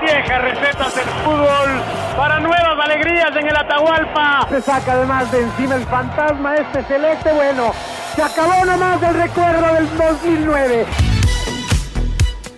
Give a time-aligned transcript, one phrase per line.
[0.00, 1.82] Viejas recetas del fútbol
[2.16, 4.46] para nuevas alegrías en el Atahualpa.
[4.48, 7.32] Se saca además de encima el fantasma este celeste.
[7.32, 7.72] Bueno,
[8.14, 10.86] se acabó nomás del recuerdo del 2009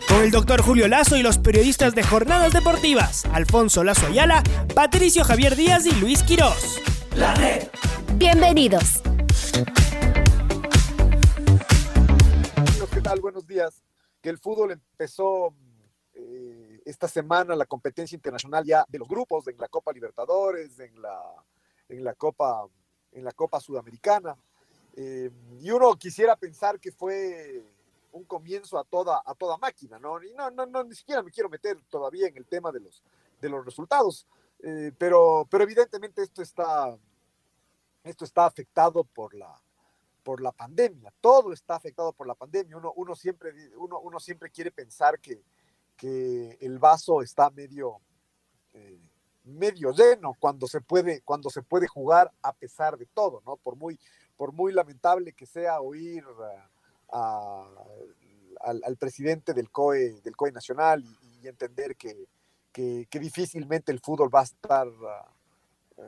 [0.08, 4.42] con el doctor Julio Lazo y los periodistas de Jornadas Deportivas, Alfonso Lazo Ayala,
[4.74, 6.80] Patricio Javier Díaz y Luis Quirós.
[7.14, 7.68] La red.
[8.14, 9.02] Bienvenidos.
[12.92, 13.20] ¿Qué tal?
[13.20, 13.84] Buenos días.
[14.20, 15.54] Que el fútbol empezó
[16.14, 16.59] eh,
[16.90, 21.20] esta semana, la competencia internacional ya de los grupos, en la Copa Libertadores, en la,
[21.88, 22.66] en la, Copa,
[23.12, 24.36] en la Copa Sudamericana.
[24.96, 27.64] Eh, y uno quisiera pensar que fue
[28.12, 30.22] un comienzo a toda, a toda máquina, ¿no?
[30.22, 33.02] Y no, no, no, ni siquiera me quiero meter todavía en el tema de los,
[33.40, 34.26] de los resultados,
[34.58, 36.98] eh, pero, pero evidentemente esto está,
[38.02, 39.62] esto está afectado por la,
[40.24, 44.50] por la pandemia, todo está afectado por la pandemia, uno, uno, siempre, uno, uno siempre
[44.50, 45.40] quiere pensar que,
[46.00, 48.00] que el vaso está medio...
[48.72, 48.98] Eh,
[49.42, 53.74] medio lleno cuando se puede cuando se puede jugar a pesar de todo no por
[53.74, 53.98] muy
[54.36, 56.22] por muy lamentable que sea oír
[57.10, 61.04] al, presidente del COE, del COE nacional
[61.42, 62.28] y, entender que,
[63.10, 66.02] difícilmente el fútbol va a estar uh,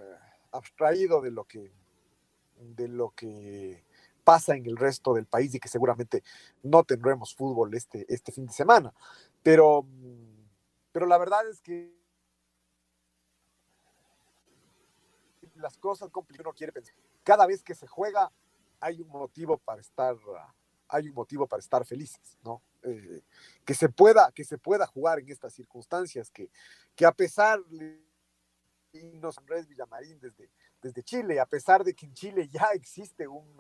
[0.52, 1.72] abstraído de lo que
[2.56, 3.84] de lo que
[4.24, 6.22] pasa en el resto del país y que seguramente
[6.62, 8.92] no tendremos fútbol este, este fin de semana.
[9.42, 9.86] Pero,
[10.92, 11.94] pero la verdad es que
[15.56, 16.94] las cosas complicadas uno quiere pensar.
[17.22, 18.32] Cada vez que se juega
[18.80, 20.16] hay un motivo para estar
[20.88, 22.62] hay un motivo para estar felices, ¿no?
[22.82, 23.22] Eh,
[23.64, 26.50] que, se pueda, que se pueda jugar en estas circunstancias, que,
[26.94, 28.04] que a pesar de
[29.38, 30.50] Andrés Villamarín desde,
[30.82, 33.56] desde Chile, a pesar de que en Chile ya existe un,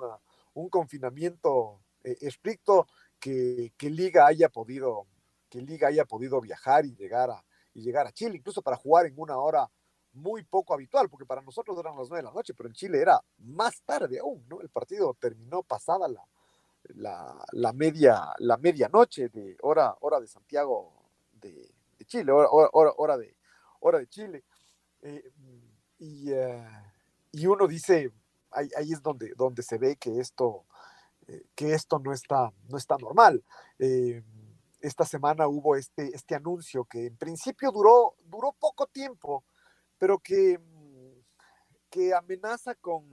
[0.54, 2.86] un confinamiento eh, estricto,
[3.18, 5.06] que, que, Liga haya podido,
[5.48, 9.06] que Liga haya podido viajar y llegar, a, y llegar a Chile, incluso para jugar
[9.06, 9.70] en una hora
[10.14, 13.00] muy poco habitual, porque para nosotros eran las nueve de la noche, pero en Chile
[13.00, 14.60] era más tarde aún, ¿no?
[14.60, 16.22] El partido terminó pasada la,
[16.94, 20.92] la, la, media, la medianoche de hora, hora de Santiago
[21.32, 21.70] de,
[22.06, 23.36] Chile, hora, hora, de,
[23.80, 24.44] hora de Chile.
[25.02, 25.32] Eh,
[25.98, 26.66] y, eh,
[27.30, 28.10] y, uno dice,
[28.52, 30.64] ahí, es donde, donde se ve que esto,
[31.28, 33.42] eh, que esto no, está, no está normal.
[34.80, 39.44] esta semana hubo este, este anuncio que en principio duró, duró poco tiempo,
[39.98, 40.58] pero que,
[41.90, 43.08] que amenaza con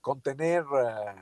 [0.00, 1.14] contener eh,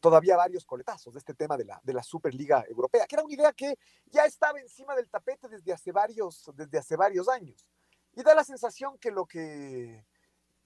[0.00, 3.34] todavía varios coletazos de este tema de la, de la Superliga Europea, que era una
[3.34, 7.66] idea que ya estaba encima del tapete desde hace varios, desde hace varios años.
[8.16, 10.04] Y da la sensación que lo que,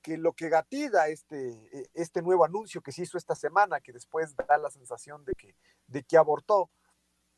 [0.01, 3.93] que lo que gatida este, e, este nuevo anuncio que se hizo esta semana, que
[3.93, 5.55] después da la sensación de que,
[5.87, 6.71] de que abortó,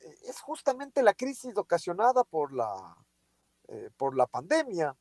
[0.01, 2.97] eh, es justamente la crisis ocasionada por la,
[3.69, 4.97] eh, por la pandemia,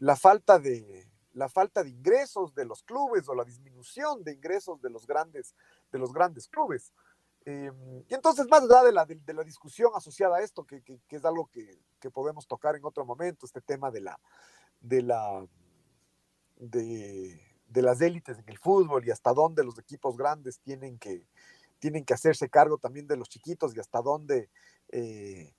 [0.00, 1.08] la falta de,
[1.38, 5.54] la falta de ingresos de los clubes o la disminución de ingresos de los grandes,
[5.92, 6.92] de los grandes clubes.
[7.50, 7.72] Eh,
[8.06, 11.24] y entonces, más allá de la, de, la discusión asociada a esto, que, que, es
[11.24, 14.20] algo que, que, podemos tocar en otro momento, este tema de la,
[14.82, 15.46] de la,
[16.56, 17.40] de,
[17.72, 21.26] las élites en el fútbol y hasta dónde los equipos grandes tienen que,
[21.78, 24.50] tienen que hacerse cargo también de los chiquitos y hasta dónde
[24.90, 25.54] eh,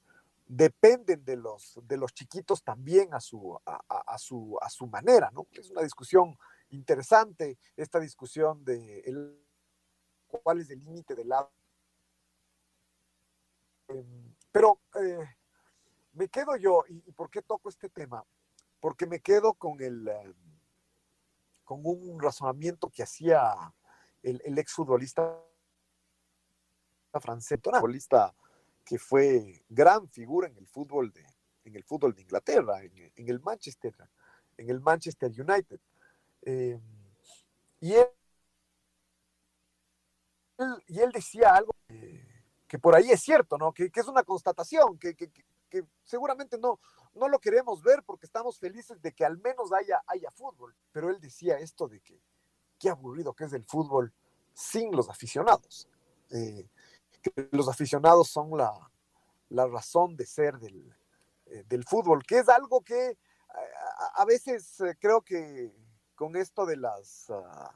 [0.46, 5.48] dependen de los, de los chiquitos también a su, a, su, a su manera, ¿no?
[5.54, 6.38] Es una discusión
[6.70, 9.42] interesante, esta discusión de
[10.28, 11.52] cuál es el límite del lado.
[13.90, 15.36] Em, pero eh,
[16.14, 18.24] me quedo yo, y, por qué toco este tema?
[18.80, 20.34] Porque me quedo con el em,
[21.70, 23.54] con un razonamiento que hacía
[24.24, 25.40] el, exfutbolista
[27.22, 28.34] francés, futbolista
[28.84, 31.24] que fue gran figura en el fútbol de,
[31.66, 33.94] en el fútbol de Inglaterra, en, el Manchester,
[34.58, 35.80] en el Manchester United.
[36.42, 36.80] Eh,
[37.82, 38.08] y, él,
[40.88, 41.76] y él decía algo
[42.78, 43.74] por ahí es cierto, ¿no?
[43.74, 45.16] Que, es una constatación, que,
[46.04, 46.80] seguramente no,
[47.16, 50.76] no lo queremos ver porque estamos felices de que al menos haya, haya fútbol.
[50.92, 52.22] Pero él decía esto de que
[52.78, 54.14] qué aburrido que es el fútbol
[54.54, 55.88] sin los aficionados.
[56.32, 56.68] Eh,
[57.52, 58.72] los aficionados son la,
[59.50, 60.96] la razón de ser del,
[61.48, 63.18] eh, del, fútbol, que es algo que
[64.16, 65.74] a, veces eh, creo que
[66.16, 67.76] con esto de las ah,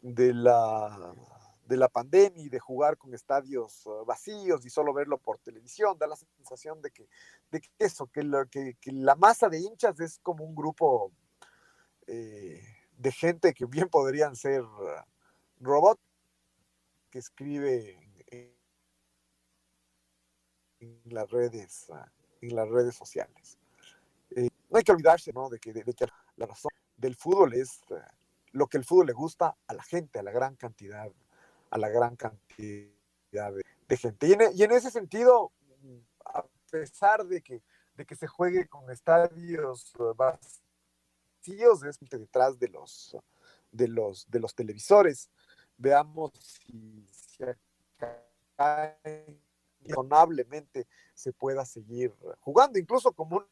[0.00, 1.14] de la
[1.66, 5.98] de la pandemia y de jugar con estadios ah, vacíos y solo verlo por televisión,
[5.98, 7.08] da la sensación de que,
[7.50, 8.22] de que eso, que,
[8.92, 11.12] la masa de hinchas es como un grupo
[12.06, 12.62] eh,
[12.96, 14.62] de gente que bien podrían ser
[15.60, 16.00] robots
[17.10, 17.98] que escribe
[18.28, 18.54] en,
[21.06, 21.90] las redes
[22.42, 23.58] en las redes sociales.
[24.30, 25.48] Eh, no hay que olvidarse ¿no?
[25.48, 27.80] de, que, de, que la razón del fútbol es
[28.52, 31.10] lo que el fútbol le gusta a la gente, a la gran cantidad,
[31.70, 33.52] a la gran cantidad
[33.88, 34.26] de, gente.
[34.26, 35.52] E, y en, ese sentido,
[36.24, 37.62] a pesar de que,
[37.94, 43.16] de que se juegue con estadios ah, vacíos, es detrás de los,
[43.70, 45.30] de los, de los televisores,
[45.76, 47.06] veamos si,
[49.88, 53.44] razonablemente se pueda seguir jugando, incluso como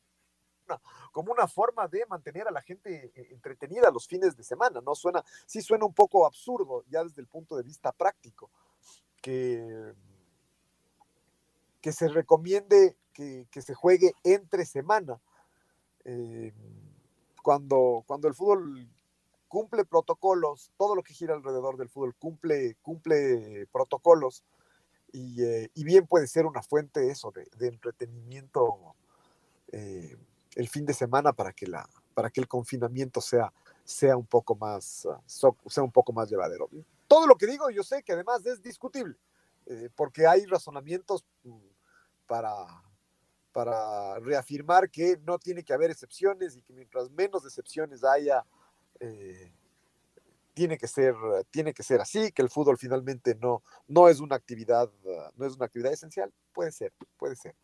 [1.13, 4.95] como una forma de mantener a la gente eh, entretenida los fines de semana, ¿no?
[4.95, 8.51] Suena, sí suena un poco absurdo ya desde el punto de vista práctico,
[9.21, 9.95] que,
[11.81, 15.21] que se recomiende que, se juegue entre semana.
[16.05, 16.53] Eh,
[17.43, 18.89] cuando, cuando el fútbol
[19.49, 24.45] cumple protocolos, todo lo que gira alrededor del fútbol cumple, cumple protocolos
[25.13, 28.97] y, eh, bien puede ser una fuente eso de, entretenimiento
[30.57, 33.53] el fin de semana para que, la, para que el confinamiento sea,
[33.85, 36.69] sea, un poco más, ah, sea un poco más llevadero.
[37.09, 39.17] Todo lo que digo yo sé que además es discutible,
[39.67, 41.59] eh, porque hay razonamientos mm,
[42.27, 42.67] para,
[43.53, 48.45] para reafirmar que no tiene que haber excepciones y que mientras menos excepciones haya,
[49.01, 49.53] eh,
[50.55, 51.15] tiene que ser,
[51.51, 54.91] tiene que ser así, que el fútbol finalmente no, no es una actividad,
[55.37, 57.55] no es una actividad esencial, puede ser, puede ser.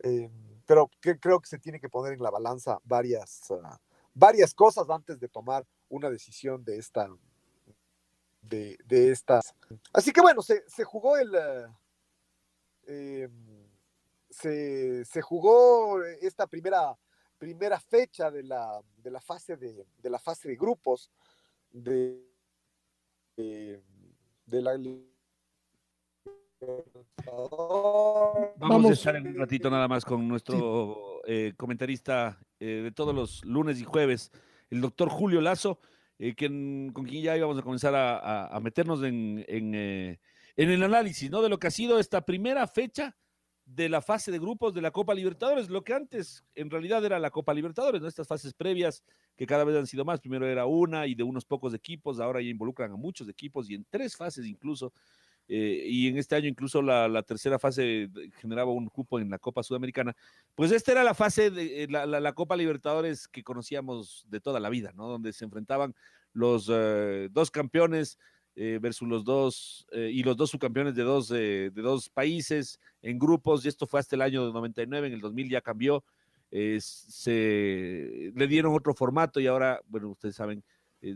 [0.00, 0.30] Eh,
[0.66, 3.78] pero que, creo que se tiene que poner en la balanza varias, ah,
[4.12, 7.08] varias cosas antes de tomar una decisión de esta,
[8.42, 9.54] de, de estas.
[9.92, 11.32] Así que bueno, se, se jugó el,
[12.86, 13.28] eh,
[14.28, 16.96] se, se, jugó esta primera
[17.38, 21.10] primera fecha de la, de la, fase, de, de la fase de grupos
[21.70, 22.24] de,
[23.36, 23.82] de,
[24.46, 24.76] la
[28.56, 33.14] Vamos, a estar en un ratito nada más con nuestro eh, comentarista eh, de todos
[33.14, 34.32] los lunes y jueves,
[34.70, 35.80] el doctor Julio Lazo,
[36.18, 40.18] eh, quien, con quien ya íbamos a comenzar a, a, meternos en, en, en,
[40.70, 41.42] el análisis ¿no?
[41.42, 43.14] de lo que ha sido esta primera fecha
[43.66, 47.18] de la fase de grupos de la Copa Libertadores, lo que antes en realidad era
[47.18, 48.06] la Copa Libertadores, ¿no?
[48.06, 49.02] Estas fases previas
[49.36, 52.40] que cada vez han sido más, primero era una y de unos pocos equipos, ahora
[52.40, 54.92] ya involucran a muchos equipos y en tres fases incluso,
[55.48, 58.10] eh, y en este año incluso la, tercera fase
[58.40, 60.16] generaba un cupo en la Copa Sudamericana,
[60.54, 64.70] pues esta era la fase de eh, la, Copa Libertadores que conocíamos de toda la
[64.70, 65.06] vida, ¿no?
[65.06, 65.94] Donde se enfrentaban
[66.32, 68.18] los eh, dos campeones
[68.56, 73.64] eh, versus los dos, y los dos subcampeones de dos, de dos países en grupos,
[73.64, 76.02] y esto fue hasta el año 99, en el 2000 ya cambió,
[76.50, 80.64] se le dieron otro formato y ahora, bueno, ustedes saben,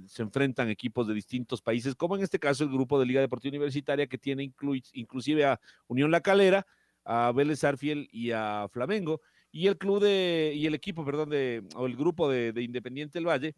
[0.07, 3.51] se enfrentan equipos de distintos países, como en este caso el grupo de Liga Deportiva
[3.51, 4.53] Universitaria que tiene
[4.93, 6.67] inclusive a Unión La Calera,
[7.05, 9.21] a Vélez Arfiel y a Flamengo,
[9.53, 13.19] y el club de, y el equipo, perdón, de, o el grupo de, de Independiente
[13.19, 13.55] del Valle,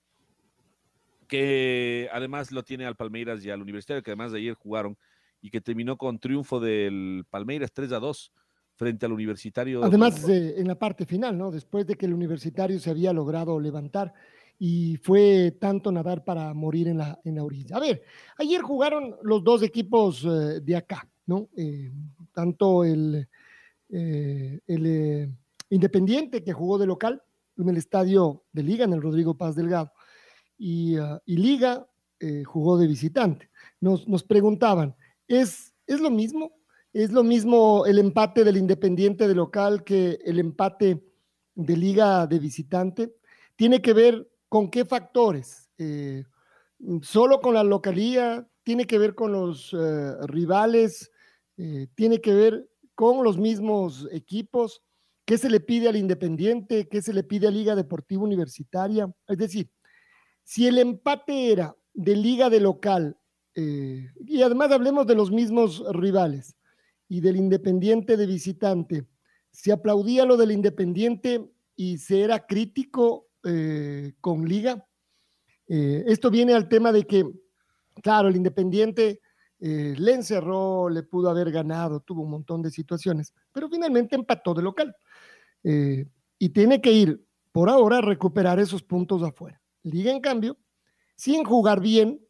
[1.29, 4.97] que además lo tiene al Palmeiras y al Universitario, que además de ayer jugaron
[5.41, 8.33] y que terminó con triunfo del Palmeiras 3 a 2
[8.75, 9.85] frente al Universitario.
[9.85, 11.51] Además, en la parte final, ¿no?
[11.51, 14.15] Después de que el Universitario se había logrado levantar
[14.59, 17.77] y fue tanto nadar para morir en la, en la orilla.
[17.77, 18.03] A ver,
[18.39, 21.49] ayer jugaron los dos equipos eh, de acá, ¿no?
[21.57, 21.93] Eh,
[22.33, 23.29] tanto el,
[23.91, 25.37] eh, el
[25.71, 27.23] Independiente, que jugó de local
[27.57, 29.93] en el estadio de Liga, en el Rodrigo Paz Delgado,
[30.63, 31.87] Ah, y, Liga
[32.47, 33.51] jugó de visitante.
[33.81, 34.95] Nos, nos preguntaban,
[35.27, 36.53] ¿es, ¿es lo mismo?
[36.93, 41.03] ¿Es lo mismo el empate del Independiente de local que el empate
[41.57, 43.17] de Liga de visitante?
[43.57, 45.71] ¿Tiene que ver con qué factores?
[45.79, 46.25] Eh,
[47.01, 48.47] ¿Solo con la localía?
[48.63, 51.11] ¿Tiene que ver con los eh, rivales?
[51.95, 54.83] ¿Tiene que ver con los mismos equipos?
[55.25, 56.87] ¿Qué se le pide al Independiente?
[56.87, 59.11] ¿Qué se le pide a Liga Deportiva Universitaria?
[59.27, 59.71] Es decir,
[60.43, 63.17] si el empate era de liga de local,
[63.55, 66.57] eh, y además hablemos de los mismos rivales
[67.09, 69.07] y del Independiente de visitante,
[69.51, 74.87] se aplaudía lo del Independiente y se era crítico eh, con liga.
[75.67, 77.25] Eh, esto viene al tema de que,
[78.03, 79.21] claro, el Independiente
[79.59, 84.55] eh, le encerró, le pudo haber ganado, tuvo un montón de situaciones, pero finalmente empató
[84.55, 84.97] de local.
[85.65, 89.61] Y tiene que ir por ahora a recuperar esos puntos afuera.
[89.85, 90.57] Liga, en cambio,
[91.15, 92.21] sin jugar bien,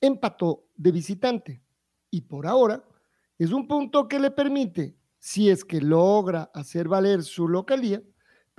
[0.00, 1.62] empató de visitante.
[2.10, 2.84] Y por ahora
[3.38, 8.02] es un punto que le permite, si es que logra hacer valer su localía,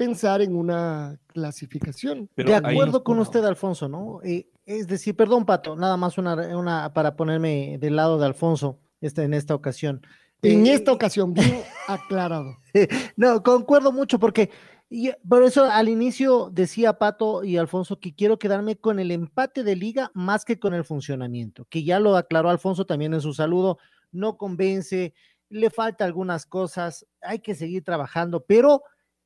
[0.01, 2.27] pensar en una clasificación.
[2.35, 4.19] de acuerdo con usted, Alfonso, ¿no?
[4.23, 8.79] Eh, es decir, perdón, Pato, nada más una, una para ponerme del lado de Alfonso
[8.99, 10.01] este, en esta ocasión.
[10.41, 12.57] En eh, esta ocasión, bien aclarado.
[13.15, 14.49] no, concuerdo mucho porque
[14.89, 19.63] y por eso al inicio decía Pato y Alfonso que quiero quedarme con el empate
[19.63, 23.35] de liga más que con el funcionamiento, que ya lo aclaró Alfonso también en su
[23.35, 23.77] saludo,
[24.11, 25.13] no convence,
[25.49, 28.81] le falta algunas cosas, hay que seguir trabajando, pero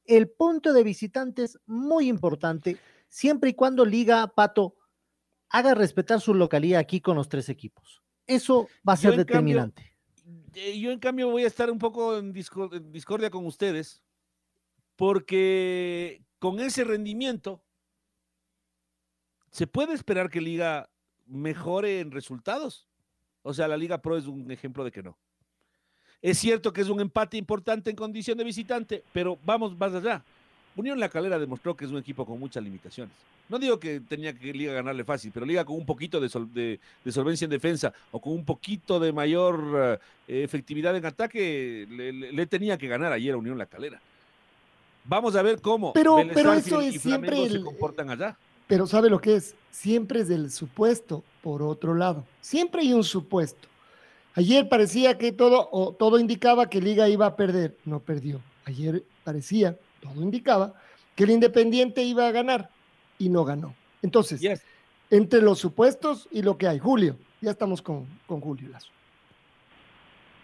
[0.05, 4.75] el punto de visitantes muy importante, siempre y cuando liga Pato
[5.50, 8.01] haga respetar su localidad aquí con los tres equipos.
[8.27, 9.93] Eso va a ser determinante.
[10.53, 14.01] Eh, yo en cambio voy a estar un poco en discordia con ustedes
[14.95, 17.63] porque con ese rendimiento
[19.51, 20.89] se puede esperar que Liga
[21.25, 22.88] mejore en resultados.
[23.41, 25.17] O sea, la Liga Pro es un ejemplo de que no.
[26.25, 30.24] Es cierto que es un empate importante en condición de visitante, pero vamos más allá.
[30.75, 33.13] Unión La Calera demostró que es un equipo con muchas limitaciones.
[33.48, 37.46] No digo que tenía que Liga ganarle fácil, pero Liga con un poquito de, solvencia
[37.46, 42.75] en defensa o con un poquito de mayor eh, efectividad en ataque, le, le, tenía
[42.75, 44.01] que ganar ayer a Unión La Calera.
[45.03, 45.94] Vamos a ver cómo.
[45.94, 47.48] Pero, pero eso es siempre.
[47.51, 48.36] se comportan allá.
[48.65, 49.53] Pero ¿sabe lo que es?
[49.70, 52.25] Siempre es del supuesto, por otro lado.
[52.41, 53.67] Siempre hay un supuesto.
[54.36, 57.77] Ayer parecía que todo, o todo indicaba que Liga iba a perder.
[57.86, 58.42] No perdió.
[58.65, 60.74] Ayer parecía, todo indicaba,
[61.15, 62.70] que el Independiente iba a ganar
[63.18, 63.74] y no ganó.
[64.01, 64.42] Entonces,
[65.10, 66.80] entre los supuestos y lo que hay.
[66.80, 68.92] Julio, ya estamos con, con Julio Lazo.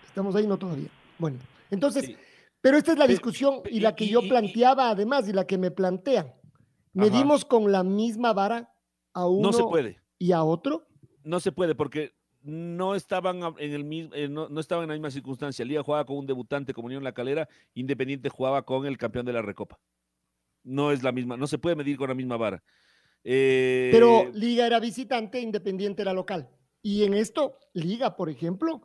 [0.07, 0.89] Estamos ahí, no todavía.
[1.17, 1.37] Bueno,
[1.69, 2.15] entonces.
[2.61, 5.71] Pero esta es la discusión y la que yo planteaba además y la que me
[5.71, 6.31] plantean.
[6.93, 8.71] ¿Medimos con la misma vara
[9.13, 9.99] a uno no se puede.
[10.19, 10.87] y a otro?
[11.23, 15.11] No se puede porque no estaban en el mismo, eh, no, estaban en la misma
[15.11, 15.65] circunstancia.
[15.65, 19.33] Liga jugaba con un debutante como Unión La Calera, Independiente jugaba con el campeón de
[19.33, 19.79] la Recopa.
[20.63, 22.63] No es la misma, no se puede medir con la misma vara.
[23.23, 26.49] Pero eh, Liga era visitante, Independiente era local.
[26.81, 28.81] Y en esto, Liga, por ejemplo,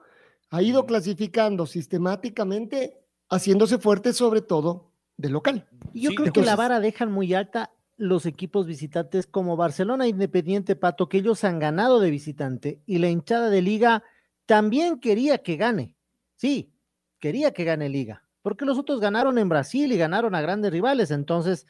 [0.50, 2.98] ha ido clasificando sistemáticamente
[3.28, 5.66] haciéndose fuerte sobre todo de local.
[5.94, 11.08] Yo creo que la vara dejan muy alta los equipos visitantes como Barcelona Independiente Pato,
[11.08, 14.04] que ellos han ganado de visitante y la hinchada de liga
[14.44, 15.94] también quería que gane.
[16.36, 16.72] Sí,
[17.18, 21.10] quería que gane liga, porque los otros ganaron en Brasil y ganaron a grandes rivales.
[21.10, 21.66] Entonces,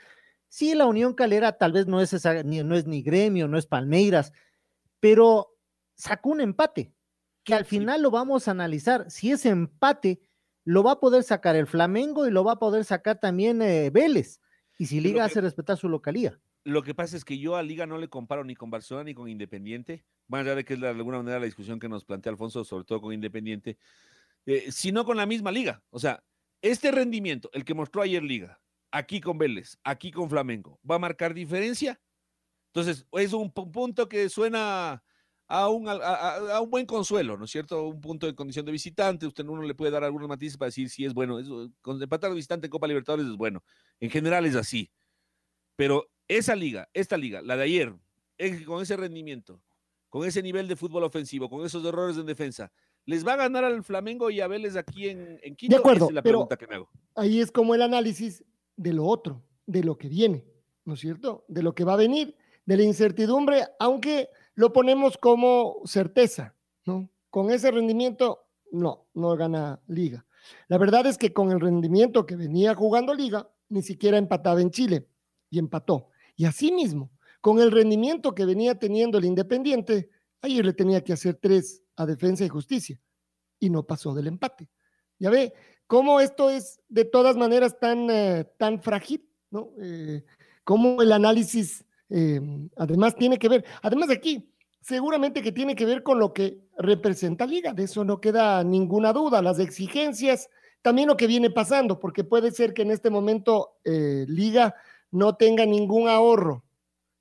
[0.49, 2.13] sí, la Unión Calera tal vez no es,
[2.45, 4.33] ni, no es ni gremio, no es Palmeiras,
[4.99, 5.55] pero
[5.95, 6.93] sacó un empate,
[7.45, 9.11] que al final lo vamos a analizar.
[9.11, 10.21] Si ese empate
[10.65, 13.91] lo va a poder sacar el Flamengo y lo va a poder sacar también eh,
[13.91, 14.41] Vélez.
[14.79, 16.39] Y si Liga hace respetar su localía.
[16.65, 19.15] Lo que pasa es que yo a Liga no le comparo ni con Barcelona ni
[19.15, 22.33] con Independiente, más allá de que es de alguna manera la discusión que nos plantea
[22.33, 23.79] Alfonso, sobre todo con Independiente,
[24.47, 25.83] eh, sino con la misma Liga.
[25.91, 26.23] O sea,
[26.61, 30.99] este rendimiento, el que mostró ayer Liga, aquí con Vélez, aquí con Flamengo, ¿va a
[30.99, 32.01] marcar diferencia?
[32.69, 35.03] Entonces, es un punto que suena
[35.49, 37.87] a un, a, un buen consuelo, ¿no es cierto?
[37.87, 40.91] Un punto de condición de visitante, usted uno le puede dar algunos matices para decir
[40.91, 41.39] si es bueno.
[41.39, 43.63] Eso, con empatar de visitante en Copa Libertadores es bueno.
[44.01, 44.91] En general es así.
[45.77, 47.95] Pero esa liga, esta liga, la de ayer,
[48.67, 49.63] con ese rendimiento,
[50.09, 52.73] con ese nivel de fútbol ofensivo, con esos errores en defensa,
[53.05, 55.77] ¿les va a ganar al Flamengo y a Vélez aquí en, en Quito?
[55.77, 56.91] De acuerdo, es la pregunta que me hago.
[57.15, 58.45] Ahí es como el análisis
[58.77, 60.45] de lo otro, de lo que viene,
[60.85, 61.45] ¿no es cierto?
[61.47, 67.09] De lo que va a venir, de la incertidumbre, aunque lo ponemos como certeza, ¿no?
[67.31, 70.27] Con ese rendimiento, no, no gana liga.
[70.69, 74.71] La verdad es que con el rendimiento que venía jugando liga, ni siquiera empataba en
[74.71, 75.07] Chile
[75.51, 76.09] y empató.
[76.37, 77.11] Y así mismo,
[77.41, 80.11] con el rendimiento que venía teniendo el Independiente,
[80.41, 83.01] ayer le tenía que hacer tres a Defensa y Justicia
[83.59, 84.69] y no pasó del empate.
[85.19, 85.53] Ya ve
[85.87, 89.73] cómo esto es de todas maneras tan, eh, tan frágil, ¿no?
[89.81, 90.25] Eh,
[90.65, 92.41] cómo el análisis eh,
[92.77, 94.49] además tiene que ver, además de aquí,
[94.81, 99.13] seguramente que tiene que ver con lo que representa Liga, de eso no queda ninguna
[99.13, 100.49] duda, las exigencias,
[100.83, 104.77] también lo que viene pasando, porque puede ser que en este momento eh, Liga
[105.11, 106.65] no tenga ningún ahorro.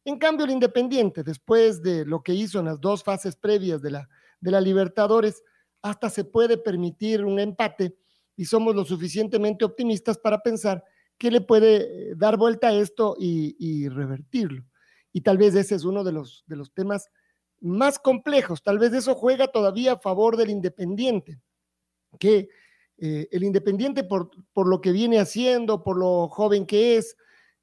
[0.03, 3.89] En cambio, el Independiente, después de lo que hizo en las dos fases previas de
[3.89, 5.41] la, de la Libertadores,
[5.81, 7.97] hasta se puede permitir un empate
[8.35, 10.83] y somos lo suficientemente optimistas para pensar
[11.17, 14.63] que le puede eh, dar vuelta a esto y revertirlo.
[15.15, 17.09] Y tal vez ese es uno de los, de los temas
[17.61, 18.61] más complejos.
[18.61, 21.39] Tal vez eso juega todavía a favor del Independiente,
[22.19, 22.49] que
[22.97, 27.15] eh, el Independiente por, por, lo que viene haciendo, por lo joven que es,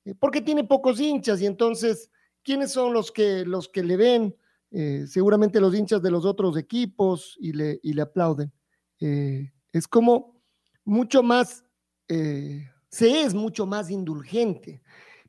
[0.07, 2.11] eh, porque tiene pocos hinchas y entonces,
[2.43, 4.35] ¿quiénes son los que, los que le ven?
[4.71, 8.51] Eh, seguramente los hinchas de los otros equipos y le, y le aplauden.
[8.99, 10.41] es como
[10.87, 11.67] mucho más,
[12.09, 14.81] se es mucho más indulgente,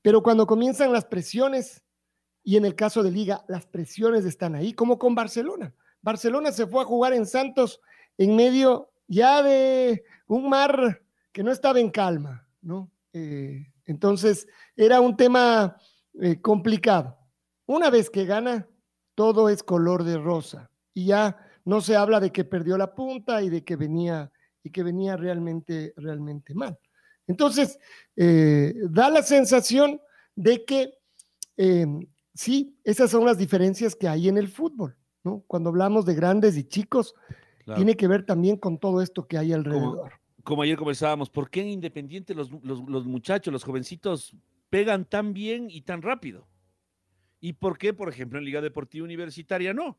[0.02, 1.83] pero cuando comienzan las presiones,
[2.44, 5.74] y en el caso de Liga, las presiones están ahí, como con Barcelona.
[6.02, 7.80] Barcelona se fue a jugar en Santos
[8.18, 12.92] en medio ya de un mar que no estaba en calma, ¿no?
[13.14, 15.78] Eh, entonces, era un tema
[16.22, 17.18] eh, complicado.
[17.66, 18.68] Una vez que gana,
[19.16, 23.42] todo es color de rosa y ya no se habla de que perdió la punta
[23.42, 24.32] y de que venía
[24.64, 26.78] y que venía realmente, realmente mal.
[27.28, 27.80] Entonces,
[28.16, 30.02] eh, da la sensación
[30.36, 30.94] de que
[32.34, 35.44] sí, esas son las diferencias que hay en el fútbol, ¿no?
[35.48, 37.16] Cuando hablamos de grandes y chicos,
[37.76, 40.12] tiene que ver también con todo esto que hay alrededor.
[40.44, 44.36] Como, ayer conversábamos, ¿por qué en Independiente los, muchachos, los jovencitos,
[44.70, 46.48] pegan tan bien y tan rápido?
[47.40, 49.98] ¿Y por qué, por ejemplo, en Liga Deportiva Universitaria no?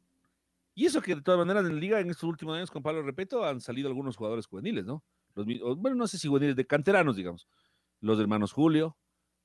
[0.75, 3.45] Y eso que de todas maneras en Liga en estos últimos años con Pablo Repeto
[3.45, 5.05] han salido algunos jugadores juveniles, ¿no?
[5.35, 5.47] Los,
[5.79, 7.49] bueno, no sé si juveniles, de canteranos, digamos.
[8.01, 8.97] Los hermanos Julio,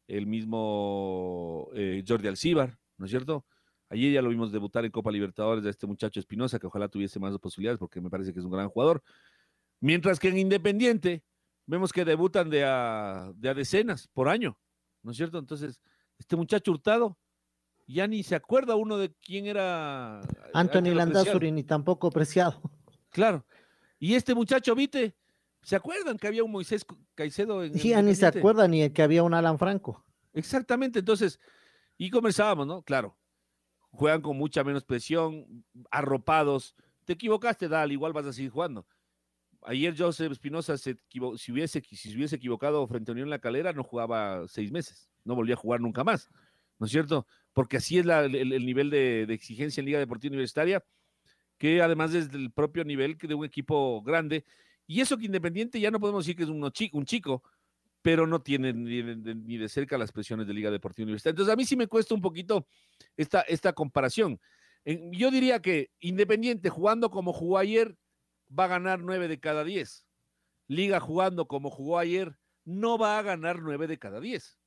[0.10, 3.46] el mismo eh, Jordi Alcíbar, ¿no es cierto?
[3.90, 7.20] Ayer ya lo vimos debutar en Copa Libertadores de este muchacho Espinosa, que ojalá tuviese
[7.20, 9.04] más posibilidades porque me parece que es un gran jugador.
[9.80, 11.24] Mientras que en Independiente
[11.66, 14.60] vemos que debutan de a, de a decenas por año,
[15.04, 15.38] ¿no es cierto?
[15.38, 15.80] Entonces,
[16.18, 17.18] este muchacho Hurtado
[17.88, 20.22] ya ni se acuerda uno de quién era.
[20.54, 22.62] Anthony Landazuri, ni tampoco preciado.
[23.10, 23.46] Claro.
[23.98, 25.16] Y este muchacho, viste,
[25.62, 26.86] ¿se acuerdan que había un Moisés
[27.16, 27.78] Caicedo en.
[27.78, 30.06] Sí, ya ni se acuerda ni que había un Alan Franco.
[30.34, 31.40] Exactamente, entonces,
[31.98, 32.82] y conversábamos, ¿no?
[32.84, 33.18] Claro,
[33.92, 36.76] juegan con mucha menos presión, arropados.
[37.06, 38.86] Te equivocaste, dale, igual vas a seguir jugando.
[39.64, 43.84] Ayer Joseph Espinosa, se si, hubiese, si hubiese equivocado frente a Unión La Calera, no
[43.84, 46.30] jugaba seis meses, no volvía a jugar nunca más,
[46.78, 47.28] ¿no es cierto?
[47.52, 50.84] Porque así es el, nivel de, exigencia en Liga Deportiva Universitaria,
[51.58, 54.46] que además es del propio nivel que de un equipo grande.
[54.90, 57.44] Y eso que Independiente ya no podemos decir que es un, un chico,
[58.02, 61.34] pero no tiene ni de, cerca las presiones de Liga Deportiva Universitaria.
[61.34, 62.66] Entonces, a mí sí me cuesta un poquito
[63.16, 64.40] esta, esta comparación.
[65.12, 67.96] yo diría que Independiente jugando como jugó ayer
[68.58, 70.08] va a ganar nueve de cada diez.
[70.68, 74.58] Liga jugando como jugó ayer no va a ganar nueve de cada diez.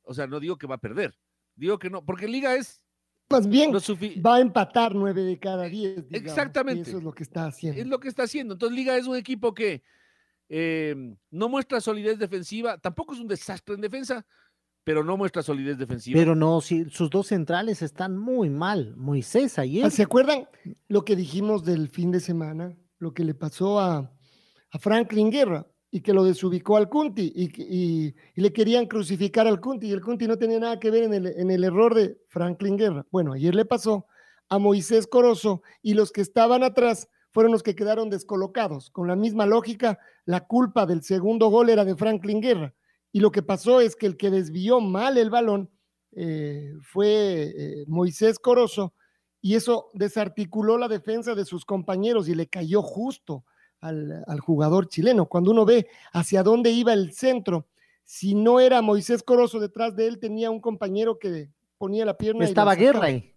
[0.00, 1.14] O sea, no digo que va a perder,
[1.56, 2.80] digo que no, porque Liga es...
[3.30, 6.04] Más bien, va a empatar nueve de cada diez.
[6.10, 6.88] Exactamente.
[6.88, 7.80] Eso es lo que está haciendo.
[7.80, 8.54] Es lo que está haciendo.
[8.54, 9.82] Entonces, Liga es un equipo que
[10.48, 14.26] Em, no muestra solidez defensiva, tampoco es un desastre en defensa,
[14.82, 16.18] pero no muestra solidez defensiva.
[16.18, 19.90] Pero no, si sus dos centrales están muy mal, Moisés ayer.
[19.90, 20.48] ¿Se acuerdan
[20.88, 22.74] lo que dijimos del fin de semana?
[22.98, 24.10] Lo que le pasó a,
[24.80, 29.92] Franklin Guerra y que lo desubicó al Cunti y, le querían crucificar al Cunti y
[29.92, 33.06] el Cunti no tenía nada que ver en el, en el error de Franklin Guerra.
[33.10, 34.06] Bueno, ayer le pasó
[34.48, 38.90] a Moisés Corozo y los que estaban atrás fueron los que quedaron descolocados.
[38.90, 42.74] Con la misma lógica, la culpa del segundo gol era de Franklin Guerra.
[43.12, 45.70] Y lo que pasó es que el que desvió mal el balón
[46.12, 48.94] eh, fue eh, Moisés Corozo
[49.40, 53.44] y eso desarticuló la defensa de sus compañeros y le cayó justo
[53.80, 55.26] al, jugador chileno.
[55.26, 57.66] Cuando uno ve hacia dónde iba el centro,
[58.04, 62.44] si no era Moisés Corozo detrás de él, tenía un compañero que ponía la pierna.
[62.44, 63.34] Estaba Guerra ahí.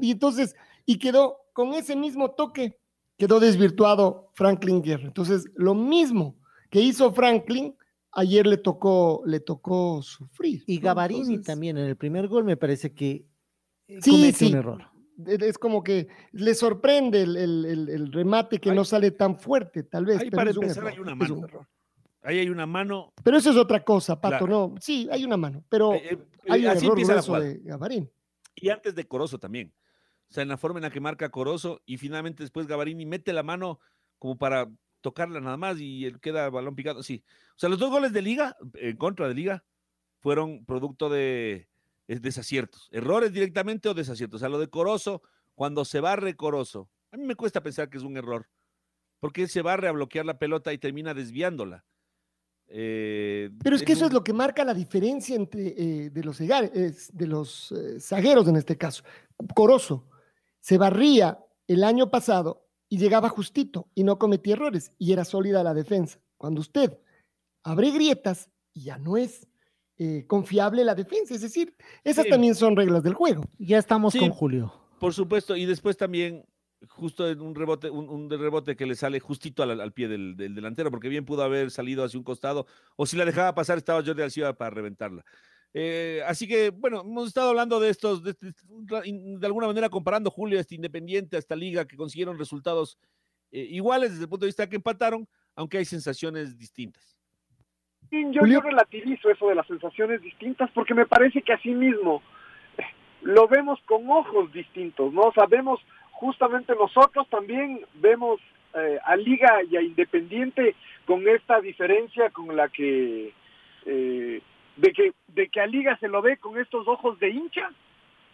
[0.00, 2.78] y entonces, y quedó con ese mismo toque
[3.16, 5.06] quedó desvirtuado Franklin Guerra.
[5.06, 6.36] Entonces, lo mismo
[6.70, 7.74] que hizo Franklin,
[8.12, 10.64] ayer le tocó, le tocó sufrir.
[10.66, 13.26] Y Gavarini también en el primer gol me parece que
[13.88, 14.46] eh, sí.
[14.46, 14.93] un error.
[15.26, 20.20] Es como que le sorprende el, remate que no sale tan fuerte, tal vez.
[20.20, 21.46] Ahí para empezar hay una mano.
[22.22, 23.12] Ahí hay una mano.
[23.22, 24.74] Pero eso es otra cosa, Pato, ¿no?
[24.80, 28.08] Sí, hay una mano, pero eh, eh, hay un error grueso de.
[28.56, 29.74] Y antes de Corozo también.
[30.30, 33.32] O sea, en la forma en la que marca Corozo y finalmente después Gavarini mete
[33.32, 33.78] la mano
[34.18, 37.02] como para tocarla nada más y él queda balón picado.
[37.02, 37.22] Sí.
[37.50, 39.64] O sea, los dos goles de Liga, en contra de Liga,
[40.20, 41.68] fueron producto de
[42.06, 42.88] desaciertos.
[42.92, 44.38] Errores directamente o desaciertos.
[44.38, 45.22] O sea, lo de Corozo,
[45.54, 48.48] cuando se barre Corozo, a mí me cuesta pensar que es un error.
[49.20, 51.84] Porque él se barre a bloquear la pelota y termina desviándola.
[52.66, 56.38] Eh, Pero es que eso es lo que marca la diferencia entre eh, de los,
[56.38, 59.04] de los eh, zagueros en este caso.
[59.54, 60.08] Corozo
[60.60, 61.38] se barría
[61.68, 66.20] el año pasado y llegaba justito y no cometía errores y era sólida la defensa.
[66.36, 66.98] Cuando usted
[67.62, 69.46] abre grietas, ya no es
[69.98, 71.34] eh, confiable la defensa.
[71.34, 73.44] Es decir, esas también son reglas del juego.
[73.58, 74.72] Ya estamos con Julio.
[74.98, 76.44] Por supuesto, y después también
[76.88, 81.08] justo en un rebote, un, rebote que le sale justito al, pie del, delantero, porque
[81.08, 84.52] bien pudo haber salido hacia un costado, o si la dejaba pasar, estaba Jordi Alciba
[84.54, 85.24] para reventarla.
[85.72, 88.34] Eh, así que, bueno, hemos estado hablando de estos, de,
[89.42, 92.98] alguna manera comparando Julio, este Independiente, a esta liga, que consiguieron resultados
[93.50, 97.13] eh, iguales desde el punto de vista que empataron, aunque hay sensaciones distintas.
[98.32, 102.22] Yo, yo relativizo eso de las sensaciones distintas porque me parece que así mismo
[103.22, 105.32] lo vemos con ojos distintos, ¿no?
[105.32, 105.80] Sabemos,
[106.12, 108.40] justamente nosotros también vemos
[108.74, 110.74] eh, a Liga y a Independiente
[111.06, 113.32] con esta diferencia con la que,
[113.86, 114.42] eh,
[114.76, 117.70] de que, de que a Liga se lo ve con estos ojos de hincha,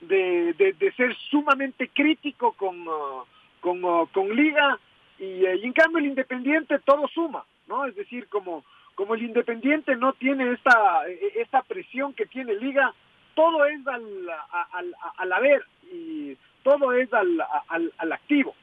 [0.00, 3.24] de, de, ser sumamente crítico con, uh,
[3.60, 4.78] con, uh, con Liga,
[5.18, 7.84] y, eh, y, en cambio el Independiente todo suma, ¿no?
[7.84, 8.64] Es decir, como,
[9.00, 12.92] como el Independiente no tiene esta, esta presión que tiene Liga,
[13.34, 14.04] todo es al,
[14.72, 18.54] al, al haber y todo es al, al, al activo.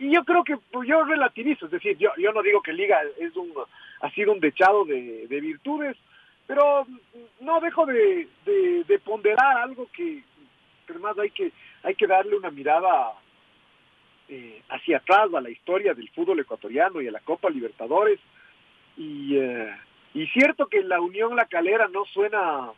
[0.00, 3.02] Y, yo creo que pues, yo relativizo, es decir, yo, yo no digo que Liga
[3.20, 3.52] es un,
[4.00, 5.96] ha sido un dechado de, de virtudes,
[6.48, 6.84] pero
[7.38, 10.24] no dejo de, de, ponderar algo que,
[10.90, 11.52] además hay que,
[11.84, 13.12] hay que darle una mirada
[14.28, 18.18] eh, hacia atrás a la historia del fútbol ecuatoriano y a la Copa Libertadores.
[19.02, 19.74] Y, eh,
[20.14, 22.70] y cierto que la Unión La Calera no suena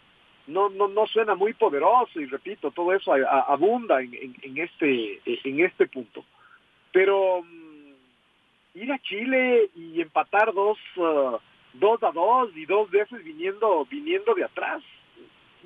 [0.47, 5.61] no, no, no suena muy poderoso y repito, todo eso abunda en, en, este, en
[5.61, 6.25] este punto.
[6.93, 11.39] Pero mm, ir a Chile y empatar dos, uh,
[11.73, 14.83] dos a dos y dos veces viniendo, viniendo de atrás,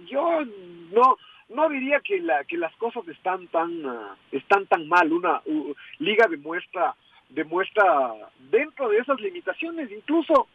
[0.06, 0.44] yo
[0.92, 1.18] no,
[1.48, 5.12] no diría que, la, que las cosas están tan, uh, están tan mal.
[5.12, 5.42] Una
[5.98, 6.94] liga demuestra,
[7.28, 8.14] demuestra
[8.50, 10.48] dentro de esas limitaciones, incluso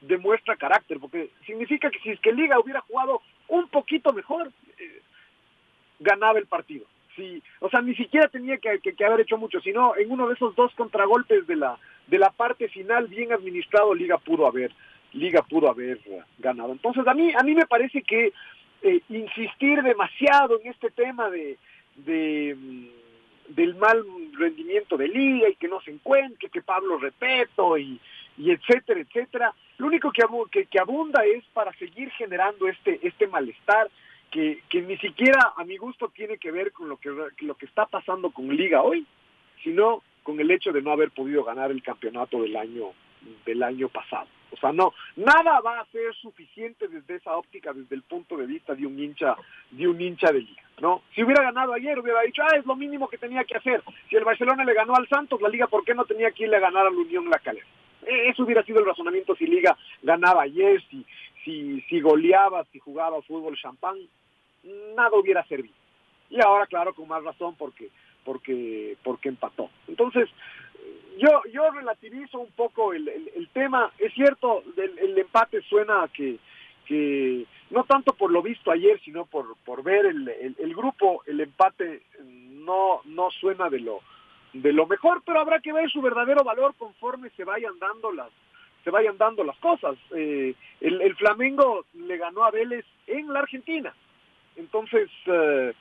[0.00, 5.02] demuestra carácter, porque significa que si es que Liga hubiera jugado un poquito mejor, eh,
[5.98, 6.86] ganaba el partido.
[7.16, 10.54] Sí, o sea, ni siquiera tenía que, haber hecho mucho, sino en uno de esos
[10.54, 14.70] dos contragolpes de la, de la parte final bien administrado, Liga pudo haber,
[15.14, 15.98] Liga pudo haber
[16.38, 16.72] ganado.
[16.72, 18.34] Entonces, a mí, a mí me parece que
[18.82, 21.56] eh, insistir demasiado en este tema de,
[21.96, 22.86] de mm,
[23.48, 28.00] del mal rendimiento de Liga y que no se encuentre, que Pablo Repeto y,
[28.38, 29.54] y etcétera, etcétera.
[29.78, 30.10] Lo único
[30.50, 33.90] que, que, abunda es para seguir generando este, este malestar
[34.30, 37.66] que, que ni siquiera a mi gusto tiene que ver con lo que, lo que
[37.66, 39.06] está pasando con Liga hoy,
[39.62, 42.92] sino con el hecho de no haber podido ganar el campeonato del año,
[43.44, 44.26] del año pasado.
[44.52, 48.46] O sea, no, nada va a ser suficiente desde esa óptica, desde el punto de
[48.46, 49.36] vista de un hincha,
[49.70, 51.02] de un hincha de liga, ¿no?
[51.14, 53.82] Si hubiera ganado ayer, hubiera dicho, ah, es lo mínimo que tenía que hacer.
[54.08, 56.56] Si el Barcelona le ganó al Santos, la liga, ¿por qué no tenía que irle
[56.56, 57.66] a ganar a la Unión La Calera?
[58.06, 61.04] E, eso hubiera sido el razonamiento si Liga ganaba ayer, si,
[61.44, 63.96] si, si goleaba, si jugaba fútbol champán,
[64.94, 65.74] nada hubiera servido.
[66.30, 67.88] Y ahora, claro, con más razón porque,
[68.24, 69.70] porque, porque empató.
[69.88, 70.28] Entonces,
[71.18, 73.90] yo, yo relativizo un poco el, el, tema.
[73.98, 76.38] Es cierto, el, el, empate suena que,
[76.84, 81.40] que, no tanto por lo visto ayer, sino por, por ver el, el, grupo, el
[81.40, 84.00] empate no, no suena de lo,
[84.52, 88.30] de lo mejor, pero habrá que ver su verdadero valor conforme se vayan dando las
[88.84, 89.96] se vayan dando las cosas.
[90.14, 93.92] Eh, el, Flamengo le ganó a Vélez en la Argentina,
[94.54, 95.72] entonces eh,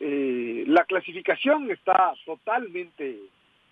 [0.00, 3.18] eh, la clasificación está totalmente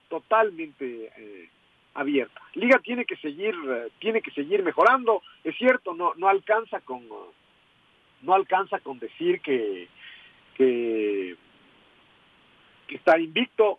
[0.09, 1.51] totalmente
[1.95, 2.41] abierta.
[2.55, 3.55] Liga tiene que seguir
[3.99, 5.23] tiene que seguir mejorando.
[5.45, 7.03] Es cierto, no no alcanza con
[8.23, 9.89] no alcanza con decir que
[10.59, 11.37] que,
[12.89, 13.79] está invicto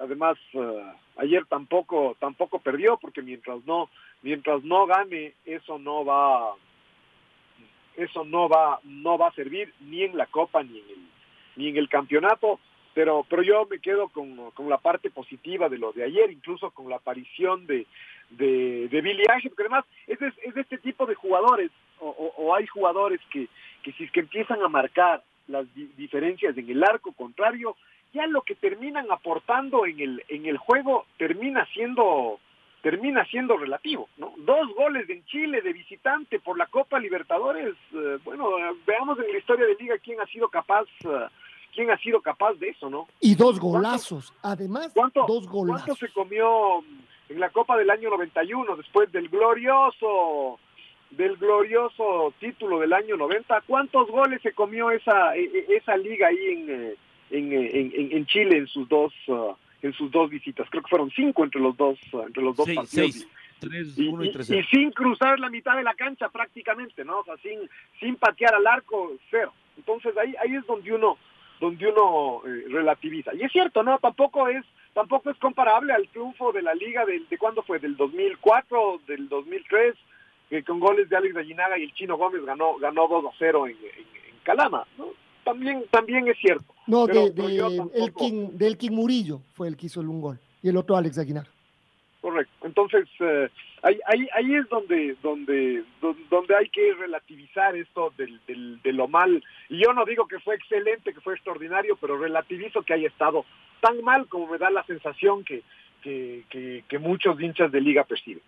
[0.00, 0.80] además uh,
[1.16, 3.90] ayer tampoco tampoco perdió porque mientras no
[4.22, 6.54] mientras no gane eso no va
[7.96, 11.08] eso no va no va a servir ni en la copa ni en el
[11.56, 12.60] ni en el campeonato
[12.96, 16.70] pero pero yo me quedo con, con la parte positiva de lo de ayer incluso
[16.70, 17.86] con la aparición de
[18.30, 22.54] de, de Billy Ángel porque además es de, es de este tipo de jugadores o,
[22.54, 23.48] hay jugadores que
[23.82, 27.76] que si es que empiezan a marcar las diferencias en el arco contrario
[28.14, 32.40] ya lo que terminan aportando en el, en el juego termina siendo
[32.80, 34.32] termina siendo relativo, ¿no?
[34.38, 38.48] Dos goles en Chile de visitante por la Copa Libertadores, eh, bueno,
[38.86, 41.26] veamos en la historia de liga quién ha sido capaz uh,
[41.76, 43.06] quién ha sido capaz de eso, ¿no?
[43.20, 45.84] Y dos golazos, además, dos golazos.
[45.84, 46.82] ¿Cuánto se comió
[47.28, 50.58] en la Copa del año 91 después del glorioso
[51.10, 53.60] del glorioso título del año 90?
[53.66, 56.96] ¿Cuántos goles se comió esa e, e, esa liga ahí en eh,
[57.30, 60.68] en, en, en Chile en sus dos uh, en sus dos visitas.
[60.70, 63.26] Creo que fueron cinco entre los dos uh, entre los dos partidos.
[63.96, 67.20] y, sin cruzar la mitad de la cancha prácticamente, ¿no?
[67.20, 67.58] O sea, sin,
[67.98, 69.52] sin patear al arco, cero.
[69.76, 71.18] Entonces ahí, ahí es donde uno,
[71.60, 73.34] donde uno eh, relativiza.
[73.34, 74.64] Y es cierto, no, tampoco es
[74.94, 79.28] tampoco es comparable al triunfo de la liga del, de cuándo fue, del 2004, del
[79.28, 79.94] 2003,
[80.48, 83.66] que con goles de Alex Gallinaga y el Chino Gómez ganó ganó 2 a 0
[83.68, 83.76] en,
[84.42, 85.08] Calama, ¿no?
[85.44, 86.74] También también es cierto.
[86.86, 87.32] No, de,
[87.94, 90.96] el King, del King Murillo fue el que hizo el un gol y el otro
[90.96, 91.46] Alex Aguinar.
[92.20, 92.55] Correcto.
[92.76, 93.48] Entonces, eh,
[93.82, 95.82] ahí, ahí, ahí, es donde, donde,
[96.28, 99.42] donde hay que relativizar esto del, del, de lo mal.
[99.70, 103.46] Y yo no digo que fue excelente, que fue extraordinario, pero relativizo que haya estado
[103.80, 105.62] tan mal como me da la sensación que,
[106.02, 108.42] que, que, muchos hinchas de liga perciben.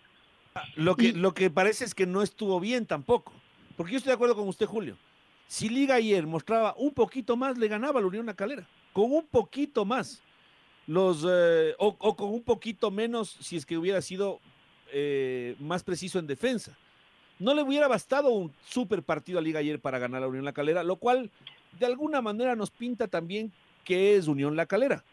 [0.55, 3.33] Ah, lo que, lo que parece es que no estuvo bien tampoco.
[3.79, 4.99] Porque yo estoy de acuerdo con usted, Julio.
[5.47, 8.69] Si Liga ayer mostraba un poquito más, le ganaba la Unión La Calera.
[8.93, 10.23] Con un poquito más
[10.89, 14.41] los eh, o, con un poquito menos si es que hubiera sido
[14.91, 16.77] eh, más preciso en defensa.
[17.39, 20.55] No le hubiera bastado un super partido a Liga ayer para ganar la Unión La
[20.55, 21.31] Calera, lo cual
[21.79, 23.53] de alguna manera nos pinta también
[23.85, 25.05] que es Unión La Calera.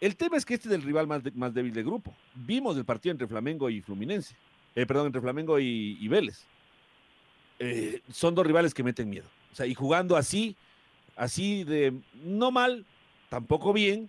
[0.00, 2.14] El tema es que este es el rival más, más débil del grupo.
[2.34, 4.34] Vimos el partido entre Flamengo y Fluminense.
[4.74, 6.46] Eh, perdón, entre Flamengo y, Vélez.
[8.10, 9.26] son dos rivales que meten miedo.
[9.52, 10.56] O sea, y jugando así,
[11.14, 11.92] así de
[12.24, 12.86] no mal,
[13.28, 14.08] tampoco bien,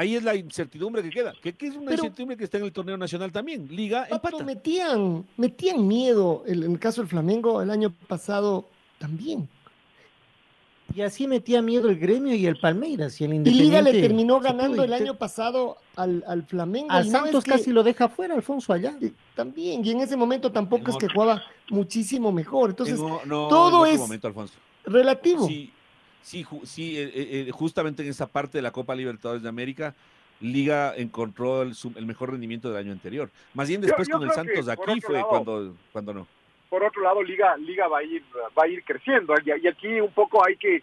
[0.00, 2.96] ahí es la incertidumbre que queda, que, es una incertidumbre que está en el torneo
[2.96, 3.68] nacional también.
[3.70, 4.42] Liga empata.
[4.42, 8.66] Metían, metían miedo en el caso del Flamengo el año pasado
[8.98, 9.46] también.
[10.94, 13.62] Y así metía miedo el gremio y el Palmeiras y el Independiente.
[13.62, 16.90] Y Liga le terminó ganando el año pasado al, al Flamengo.
[16.90, 18.98] Al Santos casi lo deja fuera, Alfonso, allá.
[19.36, 22.70] También, y en ese momento tampoco es que jugaba muchísimo mejor.
[22.70, 24.00] Entonces, todo es
[24.84, 25.46] relativo.
[25.46, 25.70] Sí,
[26.22, 29.94] Sí, sí eh, eh, eh, justamente en esa parte de la Copa Libertadores de América,
[30.40, 31.74] Liga encontró el,
[32.06, 33.30] mejor rendimiento del año anterior.
[33.54, 36.26] Más bien después con el Santos aquí fue cuando, cuando no.
[36.70, 38.22] Por otro lado, Liga, Liga va a ir,
[38.58, 40.82] va a ir creciendo y, aquí un poco hay que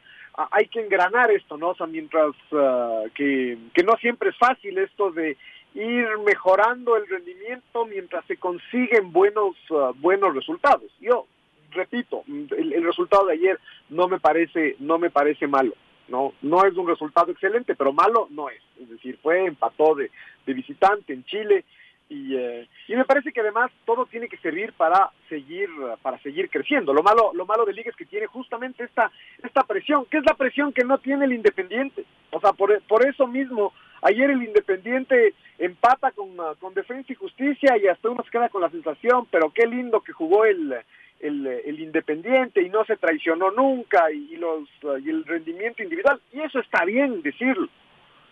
[0.51, 1.69] hay que engranar esto, ¿no?
[1.69, 5.35] O sea, mientras ah, que, que no siempre es fácil esto de
[5.73, 10.91] ir mejorando el rendimiento mientras se consiguen buenos ah, buenos resultados.
[10.99, 11.25] Yo
[11.71, 15.73] repito, el, resultado de ayer no me parece, no me parece malo.
[16.07, 18.61] No, no es un resultado excelente, pero malo no es.
[18.81, 20.09] Es decir, fue empató de,
[20.45, 21.65] de visitante en Chile
[22.09, 25.69] y, eh, y me parece que además todo tiene que servir para seguir
[26.01, 26.93] para seguir creciendo.
[26.93, 29.11] Lo malo lo malo de Liga es que tiene justamente esta
[29.43, 32.05] esta presión, que es la presión que no tiene el Independiente.
[32.31, 37.77] O sea, por, por eso mismo ayer el Independiente empata con, con Defensa y Justicia
[37.77, 40.75] y hasta uno se queda con la sensación, pero qué lindo que jugó el
[41.19, 44.67] el, Independiente y no se traicionó nunca y, los
[45.03, 46.19] y el rendimiento individual.
[46.33, 47.69] Y eso está bien decirlo.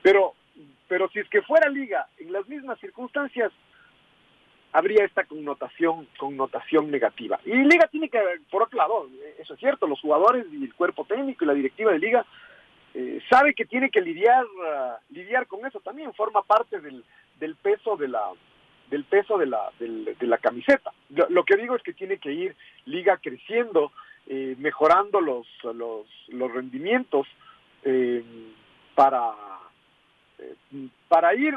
[0.01, 0.33] Pero
[0.87, 3.51] pero si es que fuera liga en las mismas circunstancias
[4.71, 7.39] habría esta connotación connotación negativa.
[7.45, 8.19] Y liga tiene que
[8.51, 11.91] por otro lado eso es cierto los jugadores y el cuerpo técnico y la directiva
[11.91, 12.25] de liga
[12.93, 14.45] eh, sabe que tiene que lidiar
[15.09, 16.13] lidiar con eso también.
[16.13, 17.03] Forma parte del,
[17.39, 18.31] del peso de la
[18.89, 20.91] del peso de la, de la camiseta.
[21.29, 23.91] Lo, que digo es que tiene que ir liga creciendo,
[24.27, 27.27] eh, mejorando los, los, los rendimientos
[27.83, 28.23] eh,
[28.93, 29.33] para,
[30.39, 30.55] eh,
[31.07, 31.53] para ir,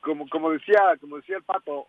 [0.00, 1.88] como, como, decía, como decía el Pato,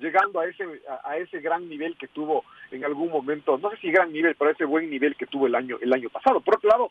[0.00, 0.64] llegando a ese,
[1.04, 4.50] a, ese gran nivel que tuvo en algún momento, no sé si gran nivel, pero
[4.50, 6.40] ese buen nivel que tuvo el año, el año pasado.
[6.40, 6.90] Por otro lado,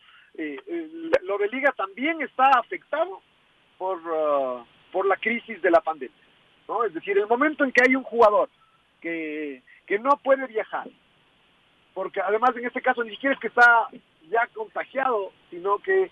[1.23, 3.21] lo de liga también está afectado
[3.77, 3.99] por,
[4.91, 6.22] por la crisis de la pandemia.
[6.67, 6.83] ¿No?
[6.83, 8.49] Es decir, el momento en que hay un jugador
[9.01, 10.87] que, que no puede viajar,
[11.93, 13.87] porque además en este caso ni siquiera es que está
[14.29, 16.09] ya contagiado, sino que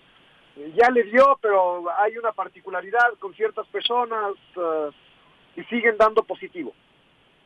[0.74, 4.90] ya le dio, pero hay una particularidad con ciertas personas uh,
[5.56, 6.74] y siguen dando positivo.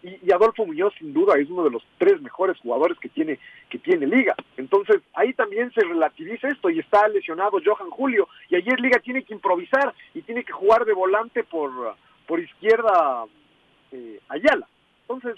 [0.02, 3.38] Y, Adolfo Muñoz sin duda es uno de los tres mejores jugadores que tiene
[3.70, 4.34] que tiene Liga.
[4.56, 9.24] Entonces ahí también se relativiza esto y está lesionado Johan Julio y ayer Liga tiene
[9.24, 13.24] que improvisar y tiene que jugar de volante por por izquierda
[13.92, 14.68] eh, Ayala.
[15.02, 15.36] Entonces,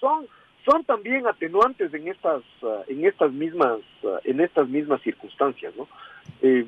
[0.00, 0.26] son
[0.64, 5.88] son también atenuantes en estas uh, en estas mismas uh, en estas mismas circunstancias, ¿no?
[6.40, 6.64] Eh,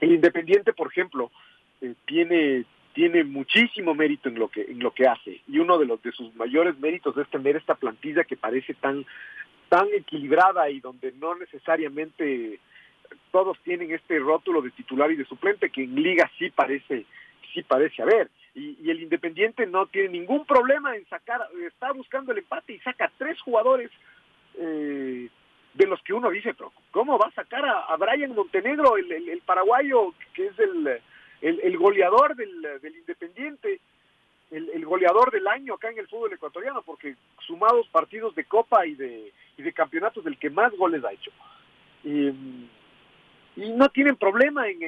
[0.00, 1.30] el Independiente, por ejemplo,
[1.80, 5.86] eh, tiene tiene muchísimo mérito en lo que en lo que hace y uno de
[5.86, 9.06] los de sus mayores méritos es tener esta plantilla que parece tan
[9.68, 12.58] tan equilibrada y donde no necesariamente
[13.30, 17.06] todos tienen este rótulo de titular y de suplente que en liga sí parece
[17.52, 18.30] sí parece haber.
[18.54, 23.10] Y, el Independiente no tiene ningún problema en sacar, está buscando el empate y saca
[23.18, 23.90] tres jugadores
[24.58, 25.28] eh,
[25.74, 30.12] de los que uno dice, pero ¿cómo va a sacar a, Brian Montenegro, el, paraguayo
[30.34, 31.00] que es el,
[31.40, 33.80] el, goleador del, del Independiente?
[34.50, 37.14] El, goleador del año acá en el fútbol ecuatoriano, porque
[37.46, 41.30] sumados partidos de Copa y de, y de campeonatos, del que más goles ha hecho.
[42.02, 42.32] Y,
[43.56, 44.80] y no tienen problema en,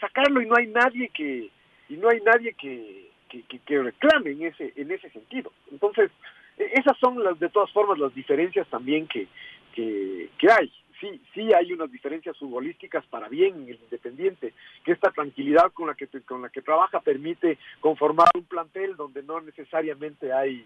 [0.00, 1.50] sacarlo y no hay nadie que
[1.90, 6.10] y no hay nadie que, que, reclame en ese en ese sentido entonces
[6.56, 9.28] e, esas son las de todas formas las diferencias también que,
[9.74, 14.52] que, que hay sí, sí hay unas diferencias futbolísticas para bien en el Independiente,
[14.84, 19.22] que esta tranquilidad con la que con la que trabaja permite conformar un plantel donde
[19.22, 20.64] no necesariamente hay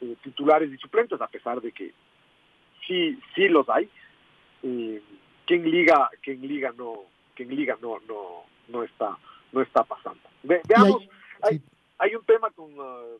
[0.00, 1.92] eh, titulares y suplentes, a pesar de que
[2.86, 3.88] sí, sí los hay.
[4.62, 5.00] Eh,
[5.48, 9.18] liga, que liga no, que liga no, no, no está,
[9.52, 10.20] no está pasando.
[10.42, 11.08] veamos,
[11.42, 11.60] hay,
[11.98, 13.18] hay, un tema con uh,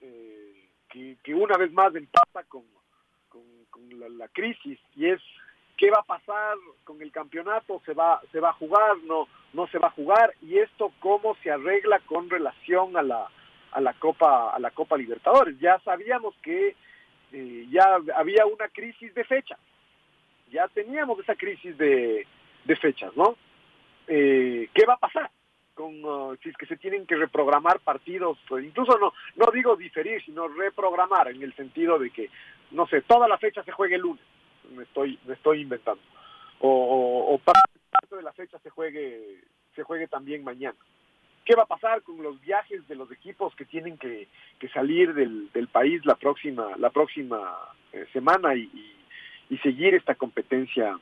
[0.00, 2.64] eh, que, que, una vez más empata con,
[3.28, 3.38] con,
[4.18, 5.20] la, crisis y es
[5.76, 9.66] qué va a pasar con el campeonato, se va, se va a jugar, no, no
[9.68, 13.28] se va a jugar, y esto cómo se arregla con relación a la,
[13.72, 15.58] a la Copa, a la Copa Libertadores.
[15.60, 16.74] Ya sabíamos que
[17.32, 19.56] eh, ya había una crisis de fecha,
[20.50, 22.26] ya teníamos esa crisis de,
[22.64, 23.36] de fechas, ¿no?
[24.06, 25.30] Eh, ¿Qué va a pasar?
[25.78, 29.76] Con uh, si es que se tienen que reprogramar partidos, pues incluso no no digo
[29.76, 32.28] diferir, sino reprogramar en el sentido de que
[32.72, 34.24] no sé, toda la fecha se juegue el lunes
[34.74, 36.02] me estoy, me estoy inventando.
[36.60, 39.42] O, o, parte de la fecha se juegue,
[39.74, 40.76] se juegue también mañana.
[41.44, 44.28] ¿Qué va a pasar con los viajes de los equipos que tienen que,
[44.74, 47.56] salir del, del, país la próxima, la próxima
[47.92, 48.94] eh, semana y,
[49.62, 50.98] seguir esta competencia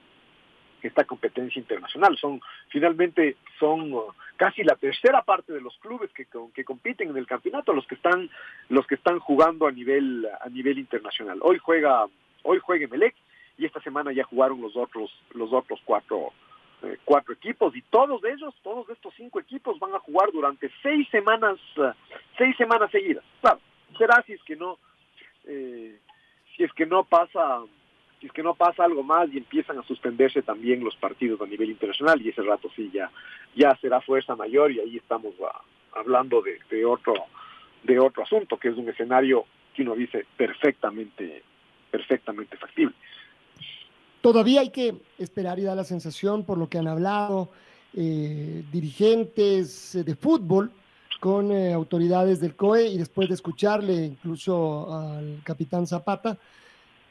[0.82, 2.16] esta competencia internacional.
[2.18, 4.02] Son finalmente son uh,
[4.36, 7.94] casi la tercera parte de los clubes que, que compiten en el campeonato los que
[7.94, 8.30] están
[8.68, 11.38] los que están jugando a nivel a nivel internacional.
[11.42, 12.06] Hoy juega
[12.42, 13.14] hoy juega Melec
[13.58, 16.32] y esta semana ya jugaron los otros los otros cuatro
[16.82, 21.08] eh, cuatro equipos y todos ellos todos estos cinco equipos van a jugar durante seis
[21.10, 21.92] semanas uh,
[22.36, 23.60] seis semanas seguidas claro
[23.96, 24.78] será si es que no
[25.44, 25.98] eh,
[26.54, 27.62] si es que no pasa
[28.20, 31.46] si es que no pasa algo más y empiezan a suspenderse también los partidos a
[31.46, 33.10] nivel internacional y ese rato sí ya
[33.54, 35.46] ya será fuerza mayor y ahí estamos uh,
[35.98, 37.14] hablando de, de otro
[37.82, 41.42] de otro asunto que es un escenario que uno dice perfectamente
[41.90, 42.94] perfectamente factible.
[44.20, 47.50] Todavía hay que esperar y dar la sensación por lo que han hablado
[47.94, 50.70] eh, dirigentes eh, de fútbol
[51.20, 56.36] con eh, autoridades del COE y después de escucharle incluso al capitán Zapata,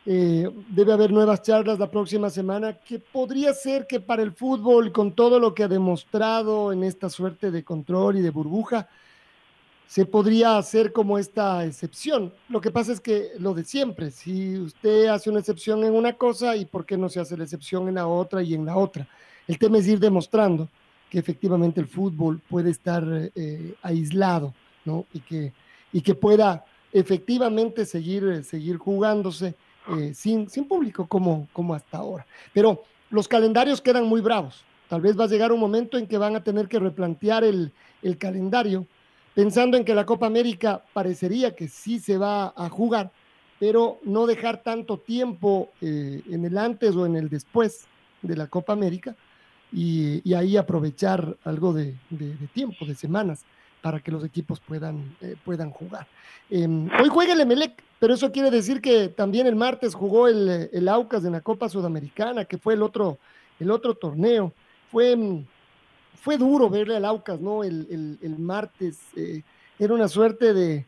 [0.06, 5.13] debe haber nuevas charlas la próxima semana que podría ser que para el fútbol, con
[5.13, 8.88] todo lo que ha demostrado en esta suerte de control y de burbuja,
[9.88, 12.34] se podría hacer como esta excepción.
[12.50, 16.13] Lo que pasa es que lo de siempre, si usted hace una excepción en una
[16.13, 18.78] cosa, ¿y por qué no se hace la excepción en la otra y en la
[18.78, 19.08] otra?
[19.48, 20.70] El tema es ir demostrando
[21.10, 23.04] que efectivamente el fútbol puede estar
[23.36, 24.54] eh, aislado,
[24.86, 25.06] ¿no?
[25.13, 25.54] Y que,
[25.94, 29.56] y que pueda efectivamente seguir, seguir jugándose
[29.98, 32.26] eh, sin, público como, como hasta ahora.
[32.54, 34.63] Pero los calendarios quedan muy bravos.
[34.89, 37.71] Tal vez va a llegar un momento en que van a tener que replantear el,
[38.02, 38.86] el calendario
[39.36, 43.12] pensando en que la Copa América parecería que sí se va a jugar,
[43.60, 47.86] pero no dejar tanto tiempo eh, en el antes o en el después
[48.21, 49.15] de la Copa América
[49.71, 51.95] y, ahí aprovechar algo de,
[52.54, 53.43] tiempo, de semanas,
[53.82, 56.08] para que los equipos puedan, eh, puedan jugar.
[56.50, 60.69] Em, hoy juega el Emelec, pero eso quiere decir que también el martes jugó el,
[60.71, 63.17] el Aucas en la Copa Sudamericana, que fue el otro,
[63.60, 64.53] el otro torneo.
[64.91, 65.45] Fue em,
[66.25, 67.63] fue duro verle al Aucas, ¿no?
[67.63, 68.97] El, martes.
[69.15, 69.43] Eh,
[69.77, 70.84] era una suerte de,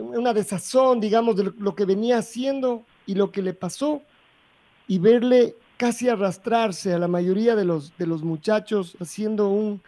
[0.00, 4.02] una desazón, digamos, de lo, que venía haciendo y lo que le pasó.
[4.86, 9.80] Y verle casi arrastrarse a la mayoría de los, de los muchachos haciendo un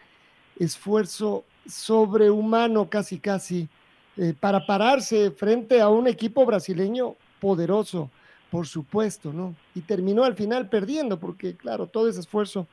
[0.59, 3.69] esfuerzo sobrehumano, casi, casi,
[4.17, 8.11] eh, para pararse frente a un equipo brasileño poderoso,
[8.51, 9.55] por supuesto, ¿no?
[9.75, 12.67] Y terminó al final perdiendo, porque, claro, todo ese esfuerzo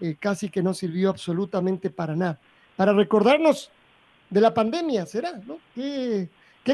[0.00, 2.38] eh, casi que no sirvió absolutamente para nada.
[2.76, 3.70] Para recordarnos
[4.30, 5.40] de la pandemia, ¿será?
[5.46, 5.58] ¿no?
[5.74, 6.28] Qué,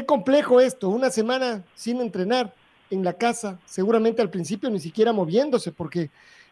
[0.05, 2.53] complejo esto, una semana sin entrenar
[2.89, 6.09] en la casa, seguramente al principio ni siquiera moviéndose, porque,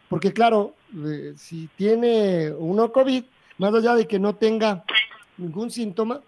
[0.08, 0.74] porque claro,
[1.06, 3.24] eh, si tiene uno COVID,
[3.58, 4.84] más allá de que no tenga
[5.36, 6.20] ningún síntoma,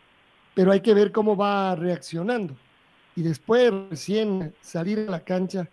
[0.54, 2.54] pero hay que ver cómo va reaccionando.
[3.14, 5.68] Y después recién salir a la cancha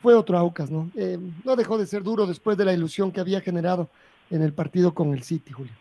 [0.00, 0.90] fue otro Aucas, ¿no?
[0.96, 3.88] Eh, no dejó de ser duro después de la ilusión que había generado
[4.30, 5.72] en el partido con el City, Julio.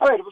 [0.00, 0.22] A ver,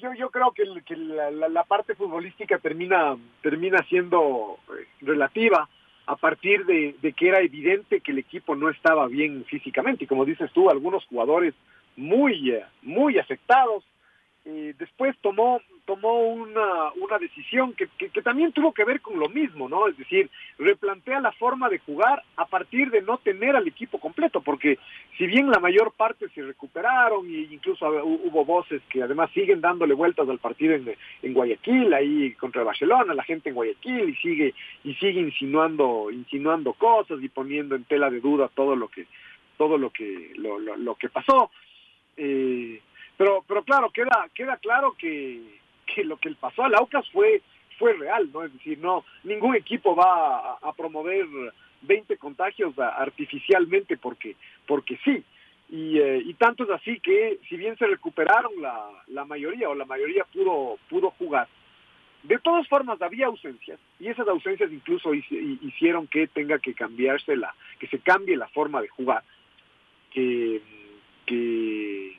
[0.00, 5.68] yo, yo, creo que, la, parte futbolística termina, termina siendo eh, relativa
[6.06, 10.04] a partir de, que era evidente que el equipo no estaba bien físicamente.
[10.04, 11.54] Y como dices tú, algunos jugadores
[11.96, 13.82] muy, eh, muy afectados,
[14.48, 19.28] eh, después tomó tomó una, una decisión que, que, también tuvo que ver con lo
[19.28, 19.86] mismo, ¿no?
[19.86, 20.28] Es decir,
[20.58, 24.78] replantea la forma de jugar a partir de no tener al equipo completo, porque
[25.16, 29.94] si bien la mayor parte se recuperaron e incluso hubo voces que además siguen dándole
[29.94, 30.92] vueltas al partido en,
[31.22, 36.72] en Guayaquil, ahí contra Barcelona, la gente en Guayaquil y sigue y sigue insinuando insinuando
[36.72, 39.06] cosas y poniendo en tela de duda todo lo que
[39.56, 41.50] todo lo que lo, lo, lo que pasó.
[42.16, 42.80] Eh,
[43.16, 47.42] pero, pero claro, queda, queda claro que, que lo que pasó al Aucas fue,
[47.78, 48.44] fue real, ¿no?
[48.44, 51.26] Es decir, no, ningún equipo va a, promover
[51.82, 54.36] 20 contagios artificialmente porque,
[54.66, 55.24] porque sí.
[55.68, 59.74] Y, eh, y tanto es así que si bien se recuperaron la, la mayoría o
[59.74, 61.48] la mayoría pudo, pudo jugar,
[62.22, 67.54] de todas formas había ausencias y esas ausencias incluso hicieron que tenga que cambiarse la,
[67.78, 69.22] que se cambie la forma de jugar,
[70.10, 70.60] que,
[71.24, 72.18] que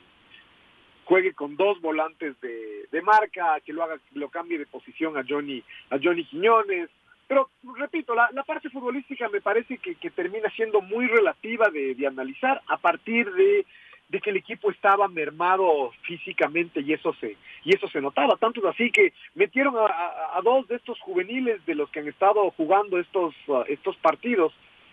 [1.08, 5.24] juegue con dos volantes de, de marca, que lo haga, lo cambie de posición a
[5.26, 6.90] Johnny, a Johnny Quiñones.
[7.26, 11.94] Pero repito, la, la parte futbolística me parece que, que termina siendo muy relativa de,
[11.94, 13.64] de analizar a partir de,
[14.10, 18.66] de, que el equipo estaba mermado físicamente y eso se y eso se notaba tanto
[18.68, 23.34] así que metieron a, dos de estos juveniles de los que han estado jugando estos
[23.48, 24.52] uh, estos partidos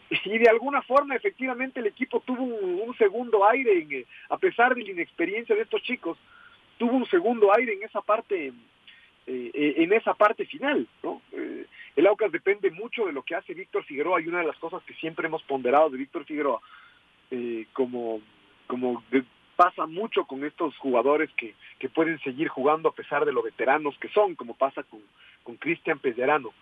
[0.09, 4.75] y de alguna forma efectivamente el equipo tuvo un, segundo aire, en, eh, a pesar
[4.75, 6.17] de la inexperiencia de estos chicos,
[6.77, 8.53] tuvo un segundo aire en esa parte, eh,
[9.27, 11.21] eh, en esa parte final, ¿no?
[11.95, 14.83] el Aucas depende mucho de lo que hace Víctor Figueroa y una de las cosas
[14.83, 16.61] que siempre hemos ponderado de Víctor Figueroa,
[17.73, 18.21] como,
[18.67, 19.03] como
[19.55, 23.97] pasa mucho con estos jugadores que, que pueden seguir jugando a pesar de lo veteranos
[23.97, 25.01] que son, como pasa con,
[25.43, 26.53] con Cristian Pellerano.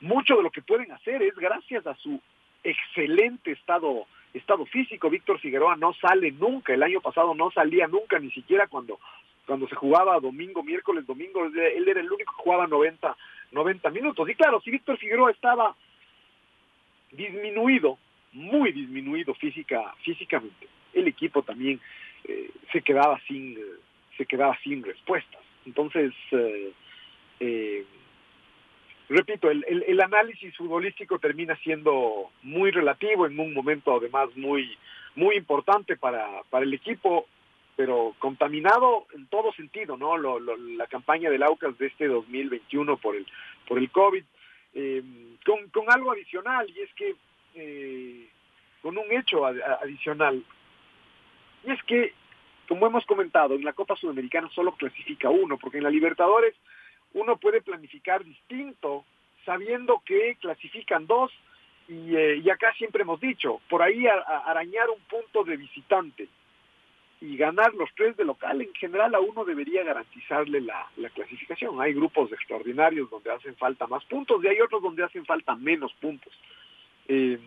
[0.00, 2.20] Mucho de lo que pueden hacer es gracias a su
[2.62, 5.10] excelente estado estado físico.
[5.10, 8.98] Víctor Figueroa no sale nunca, el año pasado no salía nunca, ni siquiera cuando
[9.46, 13.16] cuando se jugaba domingo, miércoles, domingo, él era el único que jugaba 90,
[13.50, 14.28] 90 minutos.
[14.28, 15.74] Y claro, si Víctor Figueroa estaba
[17.10, 17.98] disminuido,
[18.32, 21.80] muy disminuido física, físicamente, el equipo también
[22.24, 23.58] eh, se quedaba sin
[24.16, 25.40] se quedaba sin respuestas.
[25.66, 26.72] Entonces, eh,
[27.40, 27.84] eh,
[29.16, 34.76] repito, el, el, el, análisis futbolístico termina siendo muy relativo en un momento además muy,
[35.16, 37.26] muy importante para, para el equipo,
[37.76, 40.16] pero contaminado en todo sentido, ¿no?
[40.16, 43.26] Lo, lo, la campaña del Aucas de este 2021 por el,
[43.66, 44.22] por el COVID,
[44.74, 45.02] eh,
[45.44, 47.16] con, con, algo adicional, y es que,
[47.54, 48.28] eh,
[48.82, 50.44] con un hecho ad, adicional,
[51.64, 52.12] y es que,
[52.68, 56.54] como hemos comentado, en la Copa Sudamericana solo clasifica uno, porque en la Libertadores
[57.14, 59.04] uno puede planificar distinto,
[59.44, 61.32] sabiendo que clasifican dos,
[61.88, 66.28] y, eh, acá siempre hemos dicho, por ahí arañar un punto de visitante
[67.20, 71.80] y ganar los tres de local, en general a uno debería garantizarle la, la clasificación.
[71.80, 75.92] Hay grupos extraordinarios donde hacen falta más puntos y hay otros donde hacen falta menos
[75.94, 76.32] puntos.
[77.08, 77.38] Eh,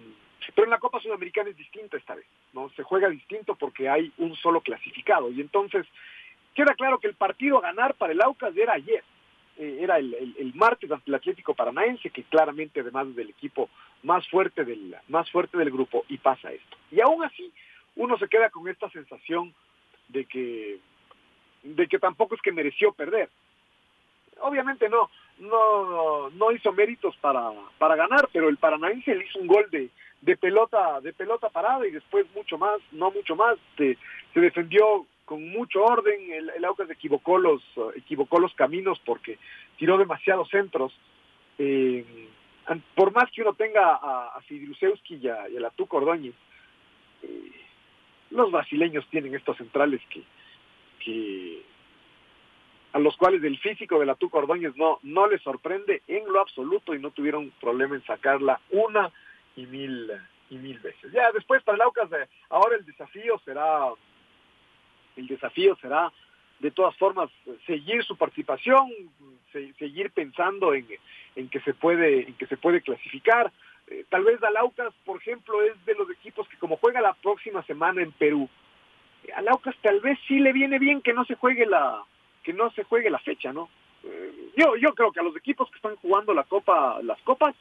[0.53, 2.69] pero en la Copa Sudamericana es distinto esta vez, ¿no?
[2.75, 5.87] Se juega distinto porque hay un solo clasificado y entonces
[6.53, 9.03] queda claro que el partido a ganar para el Aucas era ayer
[9.57, 13.69] eh, era el, el, martes ante el Atlético Paranaense, que claramente además del equipo
[14.03, 16.77] más fuerte del, más fuerte del grupo, y pasa esto.
[16.91, 17.51] Y aún así,
[17.95, 19.53] uno se queda con esta sensación
[20.09, 20.79] de que,
[21.63, 23.29] de que tampoco es que mereció perder.
[24.39, 29.47] Obviamente no, no, no hizo méritos para, para ganar, pero el Paranaense le hizo un
[29.47, 29.89] gol de,
[30.21, 33.97] de pelota, de pelota parada y después mucho más, no mucho más, se,
[34.33, 37.61] se defendió con mucho orden, el, el Aucas equivocó los,
[37.95, 39.39] equivocó los caminos porque
[39.77, 40.93] tiró demasiados centros.
[41.57, 42.05] Eh,
[42.95, 45.71] por más que uno tenga a, a Fidrusewski y a, y a
[47.23, 47.51] eh,
[48.31, 51.61] los brasileños tienen estos centrales que,
[52.93, 54.39] a los cuales el físico de la Tuca
[54.75, 59.11] no, no les sorprende en lo absoluto y no tuvieron problema en sacarla una
[59.55, 60.11] y mil
[60.49, 61.11] y mil veces.
[61.11, 63.89] Ya después para el Aucas, eh, ahora el desafío será
[65.15, 66.11] el desafío será
[66.59, 67.29] de todas formas
[67.67, 68.89] seguir su participación,
[69.51, 70.87] se, seguir pensando en,
[71.35, 73.51] en, que se puede en que se puede clasificar.
[73.87, 77.63] Eh, tal vez Dalaucas, por ejemplo, es de los equipos que como juega la próxima
[77.63, 78.49] semana en Perú,
[79.35, 82.03] a Laucas tal vez sí le viene bien que no se juegue la
[82.43, 83.69] que no se juegue la fecha, ¿no?
[84.03, 87.55] Eh, yo yo creo que a los equipos que están jugando la copa las copas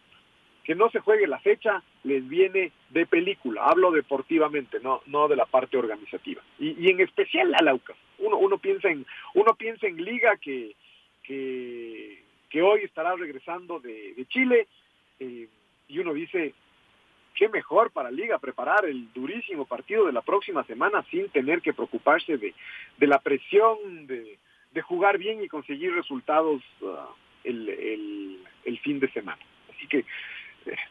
[0.65, 5.37] que no se juegue la fecha les viene de película, hablo deportivamente, no, no de
[5.37, 6.43] la parte organizativa.
[6.59, 7.97] Y, y en especial a Laucas.
[8.19, 9.05] Uno, uno piensa en,
[9.35, 10.75] uno piensa en Liga que,
[11.23, 14.69] que, hoy estará regresando de, de Chile,
[15.19, 15.49] eh,
[15.89, 16.55] y uno dice,
[17.35, 21.73] qué mejor para Liga preparar el durísimo partido de la próxima semana sin tener que
[21.73, 22.55] preocuparse de,
[22.99, 24.39] de la presión de,
[24.73, 26.97] de jugar bien y conseguir resultados uh,
[27.45, 29.43] el, el, fin de semana.
[29.75, 30.05] Así que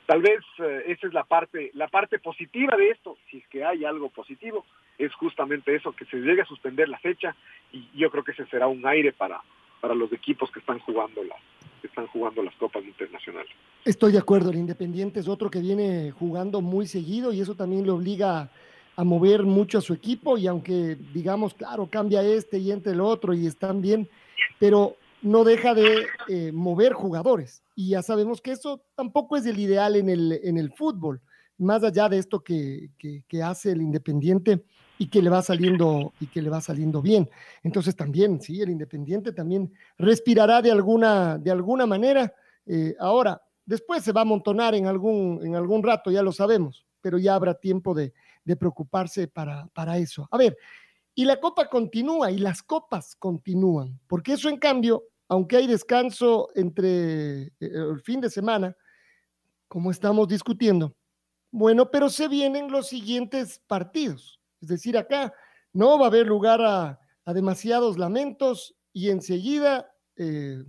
[0.05, 3.63] tal vez eh, esa es la parte, la parte positiva de esto, si es que
[3.63, 4.65] hay algo positivo,
[4.97, 7.35] es justamente eso, que se llegue a suspender la fecha
[7.71, 9.41] y yo creo que ese será un aire para,
[9.79, 11.39] para los equipos que están jugando las,
[11.81, 13.51] que están jugando las copas internacionales.
[13.83, 17.85] Estoy de acuerdo, el Independiente es otro que viene jugando muy seguido y eso también
[17.85, 18.49] le obliga
[18.95, 23.01] a mover mucho a su equipo y aunque digamos, claro, cambia este y entre el
[23.01, 24.07] otro y están bien,
[24.59, 27.63] pero no deja de eh, mover jugadores.
[27.75, 31.21] Y ya sabemos que eso tampoco es el ideal en el, en el fútbol,
[31.57, 34.65] más allá de esto que, que, hace el Independiente
[34.97, 37.29] y que le va saliendo y que le va saliendo bien.
[37.63, 42.33] Entonces también, sí, el Independiente también respirará de alguna, de alguna manera.
[42.65, 46.85] Eh, ahora, después se va a amontonar en algún, en algún rato, ya lo sabemos,
[46.99, 48.13] pero ya habrá tiempo de,
[48.43, 50.27] de preocuparse para, para eso.
[50.31, 50.57] A ver,
[51.13, 56.49] y la copa continúa y las copas continúan, porque eso en cambio, aunque hay descanso
[56.55, 58.75] entre eh, el fin de semana,
[59.69, 60.93] como estamos discutiendo,
[61.51, 64.41] bueno, pero se vienen los siguientes partidos.
[64.59, 65.33] Es decir, acá
[65.71, 66.99] no va a haber lugar a,
[67.33, 70.65] demasiados lamentos y enseguida eh,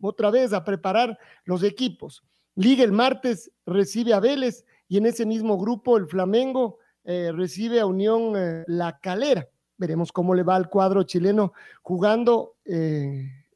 [0.00, 2.24] otra vez a preparar los equipos.
[2.54, 7.80] Liga el martes recibe a Vélez y en ese mismo grupo el Flamengo eh, recibe
[7.80, 9.46] a Unión eh, La Calera.
[9.76, 11.52] Veremos cómo le va al cuadro chileno
[11.82, 12.54] jugando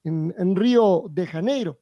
[0.04, 1.80] eh, en, Río de Janeiro.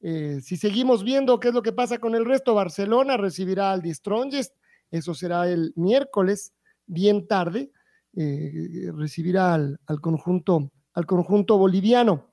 [0.00, 4.54] si seguimos viendo qué es lo que pasa con el resto, Barcelona recibirá al Strongest,
[4.90, 6.52] eso será el miércoles,
[6.86, 7.70] bien tarde,
[8.12, 12.32] recibirá al, conjunto, al conjunto boliviano.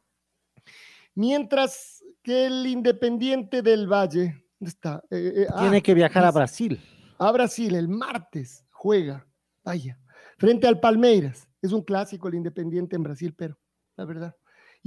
[1.14, 5.02] Mientras que el Independiente del Valle está.
[5.10, 6.78] Tiene ah, que viajar a Brasil.
[7.18, 9.26] A Brasil el martes juega,
[9.64, 9.98] vaya,
[10.38, 11.48] frente al Palmeiras.
[11.62, 13.58] Es un clásico el Independiente en Brasil, pero
[13.96, 14.36] la verdad.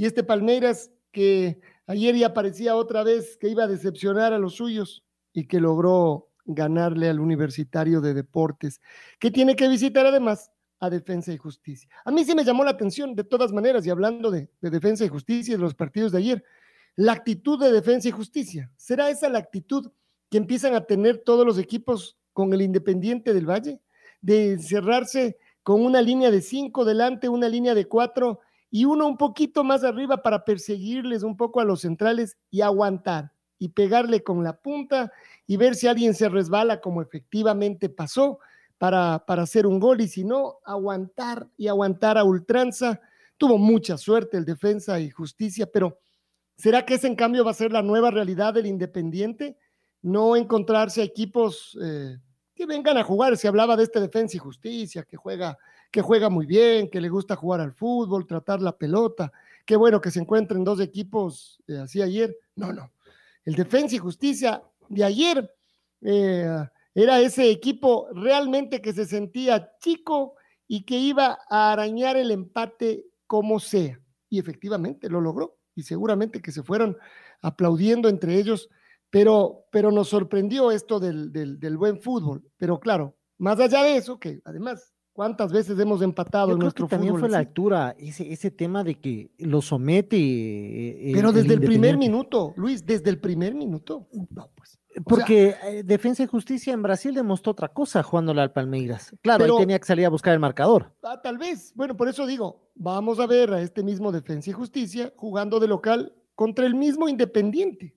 [0.01, 4.55] Y este Palmeiras que ayer ya parecía otra vez que iba a decepcionar a los
[4.55, 8.81] suyos y que logró ganarle al Universitario de Deportes,
[9.19, 11.91] que tiene que visitar además a Defensa y Justicia.
[12.07, 15.05] A mí sí me llamó la atención, de todas maneras, y hablando de, de Defensa
[15.05, 16.45] y Justicia y de los partidos de ayer,
[16.97, 18.73] la actitud de Defensa y Justicia.
[18.79, 19.93] ¿Será esa la actitud
[20.31, 23.83] que empiezan a tener todos los equipos con el Independiente del Valle,
[24.23, 28.41] de cerrarse con una línea de cinco delante, una línea de cuatro
[28.71, 33.33] y uno un poquito más arriba para perseguirles un poco a los centrales y aguantar
[33.59, 35.13] y pegarle con la punta
[35.47, 38.39] y ver si alguien se resbala como efectivamente pasó
[38.79, 43.01] para, para hacer un gol y si no, aguantar y aguantar a ultranza.
[43.37, 45.99] Tuvo mucha suerte el defensa y justicia, pero
[46.57, 49.59] ¿será que ese en cambio va a ser la nueva realidad del Independiente?
[50.03, 52.17] no encontrarse equipos eh,
[52.61, 53.39] que vengan a jugar.
[53.39, 55.57] Se hablaba de este defensa y justicia, que juega,
[55.91, 59.33] que juega muy bien, que le gusta jugar al fútbol, tratar la pelota.
[59.65, 62.37] Qué bueno que se encuentren dos equipos eh, así ayer.
[62.57, 62.93] No, no.
[63.47, 65.55] El defensa y justicia de ayer
[66.03, 70.35] eh, era ese equipo realmente que se sentía chico
[70.69, 73.99] y que iba a arañar el empate como sea.
[74.29, 75.57] Y efectivamente lo logró.
[75.75, 76.99] Y seguramente que se fueron
[77.41, 78.69] aplaudiendo entre ellos
[79.11, 82.43] pero, pero nos sorprendió esto del, del, buen fútbol.
[82.57, 87.19] Pero claro, más allá de eso, que además, ¿cuántas veces hemos empatado en nuestro también
[87.19, 90.17] fue la altura, ese, ese tema de que lo somete.
[90.17, 94.09] Eh, pero desde el, primer minuto, Luis, desde el primer minuto.
[94.31, 94.79] No, pues.
[95.05, 99.15] Porque eh, Defensa y Justicia en Brasil demostró otra cosa jugándole al Palmeiras.
[99.23, 100.93] Claro, ahí tenía que salir a buscar el marcador.
[101.03, 101.73] Ah, tal vez.
[101.77, 105.69] Bueno, por eso digo, vamos a ver a este mismo Defensa y Justicia jugando de
[105.69, 107.95] local contra el mismo Independiente.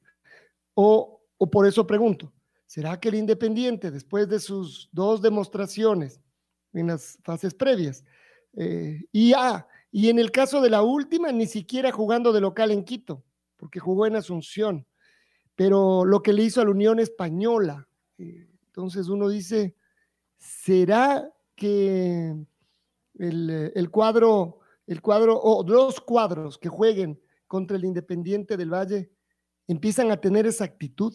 [0.75, 1.21] O,
[1.51, 2.33] por eso pregunto,
[2.65, 6.19] ¿será que el Independiente, después de sus dos demostraciones
[6.73, 8.03] en las fases previas,
[8.55, 12.71] eh, y, ah, y en el caso de la última, ni siquiera jugando de local
[12.71, 13.23] en Quito,
[13.57, 14.87] porque jugó en Asunción,
[15.55, 19.75] pero lo que le hizo a la Unión Española, eh, entonces uno dice,
[20.37, 22.35] ¿será que
[23.19, 29.11] el, el, cuadro, el cuadro, o los cuadros que jueguen contra el Independiente del Valle
[29.67, 31.13] empiezan a tener esa actitud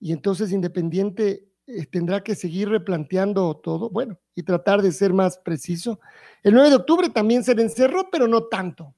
[0.00, 5.38] y entonces Independiente eh, tendrá que seguir replanteando todo, bueno, y tratar de ser más
[5.38, 6.00] preciso.
[6.42, 8.94] El 9 de octubre también se le encerró, pero no tanto.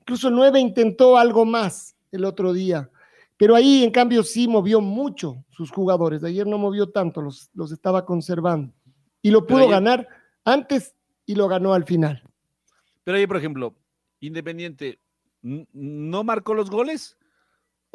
[0.00, 2.90] incluso el 9 intentó algo más el otro día,
[3.36, 6.24] pero ahí en cambio sí movió mucho sus jugadores.
[6.24, 8.72] Ayer no movió tanto, los, los estaba conservando.
[9.20, 10.08] Y lo pudo ganar
[10.44, 10.94] antes
[11.26, 12.22] y lo ganó al final.
[13.02, 13.74] Pero ahí, por ejemplo,
[14.20, 15.00] Independiente
[15.42, 17.18] no marcó los goles,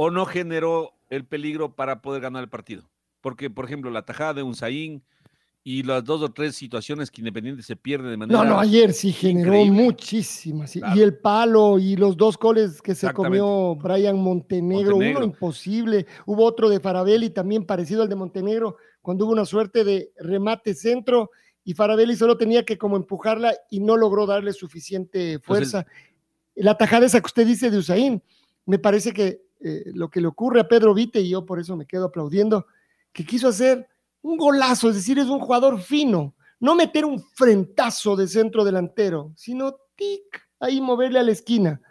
[0.01, 2.89] o no generó el peligro para poder ganar el partido.
[3.19, 5.03] Porque, por ejemplo, la tajada de Unzaín
[5.61, 8.41] y las dos o tres situaciones que Independiente se pierde de manera.
[8.41, 9.83] No, no, ayer sí generó increíble.
[9.83, 10.71] muchísimas.
[10.71, 10.95] Claro.
[10.95, 15.19] Y el palo y los dos goles que se comió Brian Montenegro, Montenegro.
[15.19, 16.05] uno imposible.
[16.25, 20.75] Hubo otro de Farabelli también parecido al de Montenegro, cuando hubo una suerte de remate
[20.75, 21.29] centro
[21.65, 25.85] y Farabelli solo tenía que como empujarla y no logró darle suficiente fuerza.
[26.55, 28.23] La tajada esa que usted dice de Usain,
[28.65, 31.75] me parece que eh, lo que le ocurre a Pedro Vite, y yo por eso
[31.75, 32.65] me quedo aplaudiendo,
[33.11, 33.87] que quiso hacer
[34.21, 39.31] un golazo, es decir, es un jugador fino, no meter un frentazo de centro delantero,
[39.35, 41.81] sino tic, ahí moverle a la esquina.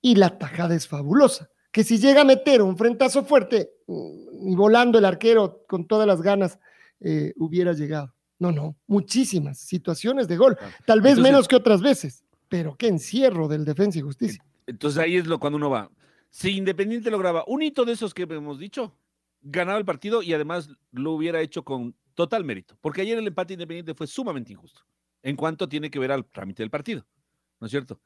[0.00, 4.54] Y la tajada es fabulosa, que si llega a meter un frentazo fuerte, mm, y
[4.54, 6.58] volando el arquero con todas las ganas,
[7.00, 8.12] eh, hubiera llegado.
[8.38, 12.88] No, no, muchísimas situaciones de gol, tal vez Entonces- menos que otras veces, pero qué
[12.88, 14.44] encierro del Defensa y Justicia.
[14.66, 15.90] Entonces ahí es lo cuando uno va.
[16.34, 18.92] Si Independiente lograba un hito de esos que hemos dicho,
[19.40, 22.76] ganaba el partido y además lo hubiera hecho con total mérito.
[22.80, 24.84] Porque ayer el empate Independiente fue sumamente injusto
[25.22, 27.06] en cuanto tiene que ver al trámite del partido.
[27.60, 28.00] ¿No es cierto?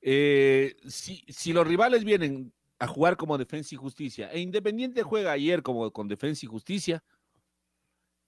[0.00, 5.30] Eh, si, si los rivales vienen a jugar como defensa y justicia e Independiente juega
[5.30, 7.04] ayer como con defensa y justicia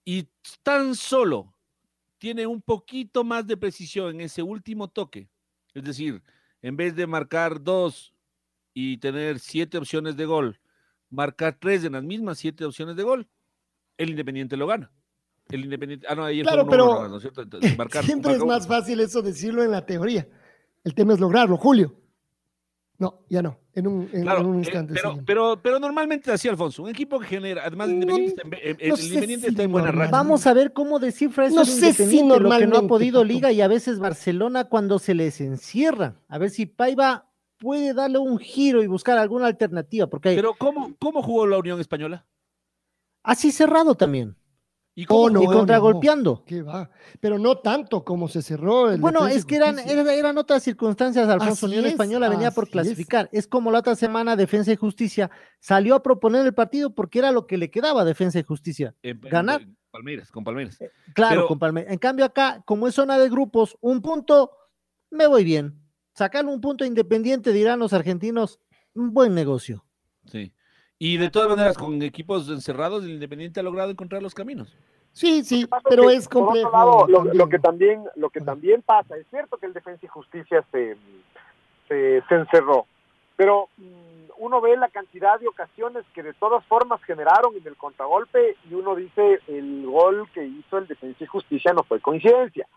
[0.05, 0.29] y
[0.63, 1.53] tan solo
[2.19, 5.29] tiene un poquito más de precisión en ese último toque,
[5.73, 6.23] es decir,
[6.61, 8.13] en vez de marcar dos
[8.73, 10.59] y tener siete opciones de gol,
[11.09, 13.27] marcar tres en las mismas siete opciones de gol,
[13.97, 14.91] el Independiente lo gana.
[15.49, 17.41] El Independiente, ah, no, ayer Claro, pero uno, ¿no es cierto?
[17.41, 20.27] Entonces, marcar- Siempre es más fácil eso decirlo en la teoría.
[20.83, 21.95] El tema es lograrlo, Julio.
[22.99, 23.57] No, ya no.
[23.73, 24.93] En un, en, Claro, en un eh, instante.
[24.93, 25.21] pero, sí.
[25.25, 28.77] pero, pero normalmente así, Alfonso, un equipo que genera, además No, Independiente, está en- eh,
[28.79, 30.11] el Independiente si está en buena racha.
[30.11, 33.23] Vamos a ver cómo descifra eso No sé si lo que no ha podido.
[33.23, 36.15] Liga y a veces Barcelona cuando se les encierra.
[36.27, 37.28] A ver si Paiva
[37.59, 41.79] puede darle un giro y buscar alguna alternativa, porque Pero ¿cómo, ¿cómo jugó la Unión
[41.79, 42.25] Española?
[43.23, 44.35] así cerrado también
[44.95, 45.57] ¿Y cómo Oh, no, y jugó?
[45.59, 46.43] contragolpeando.
[46.45, 46.89] ¿Qué va?
[47.21, 51.53] Pero no tanto como se cerró el Bueno, es que eran, eran otras circunstancias, Alfonso.
[51.53, 52.69] Así Unión es, Española venía por es.
[52.71, 53.29] clasificar.
[53.31, 53.47] Es.
[53.47, 55.31] como la otra semana Defensa y Justicia
[55.61, 58.93] salió a proponer el partido porque era lo que le quedaba a Defensa y Justicia.
[59.03, 59.61] Ganar.
[59.61, 60.77] en Palmeiras, con Palmeiras.
[61.13, 64.51] Claro, Pero- con Palme- En cambio acá, como es zona de grupos, un punto,
[65.11, 65.79] me voy bien.
[66.13, 68.59] Sacarle un punto independiente, dirán los argentinos,
[68.93, 69.85] un buen negocio.
[70.25, 70.53] Sí.
[70.97, 74.75] Y de todas maneras, con equipos encerrados, el Independiente ha logrado encontrar los caminos.
[75.13, 76.71] Sí, sí, pero es por otro complejo.
[76.71, 80.63] lado, lo, que también lo que también pasa es cierto que el defensa y justicia
[80.71, 80.97] se
[81.87, 82.85] se, se encerró
[83.35, 87.75] pero mm, uno ve la cantidad de ocasiones que de todas formas generaron en el
[87.75, 92.67] contragolpe y uno dice el gol que hizo el defensa y justicia no fue coincidencia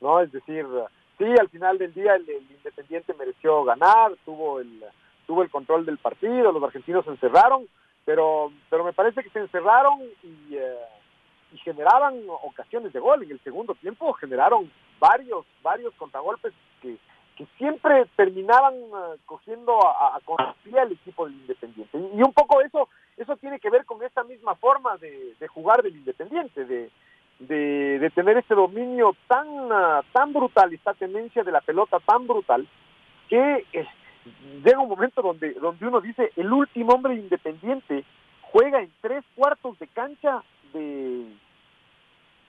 [0.00, 0.66] no es decir
[1.18, 4.84] sí al final del día el, Independiente mereció ganar tuvo el
[5.26, 7.66] tuvo el control del partido los argentinos se encerraron
[8.04, 10.76] pero pero me parece que se encerraron y eh,
[11.52, 13.22] y generaban ocasiones de gol.
[13.22, 16.52] En el segundo tiempo generaron varios, varios contragolpes
[16.82, 16.96] que,
[17.36, 21.98] que siempre terminaban eh, cogiendo a, a contrapié al equipo del Independiente.
[21.98, 25.48] Y, y un poco eso, eso tiene que ver con esta misma forma de, de
[25.48, 26.90] jugar del Independiente, de,
[27.38, 32.66] de, tener ese dominio tan, ah, tan brutal, esta tendencia de la pelota tan brutal,
[33.28, 33.66] que
[34.64, 38.04] llega un momento donde, donde uno dice, el último hombre independiente
[38.42, 41.26] juega en tres cuartos de cancha de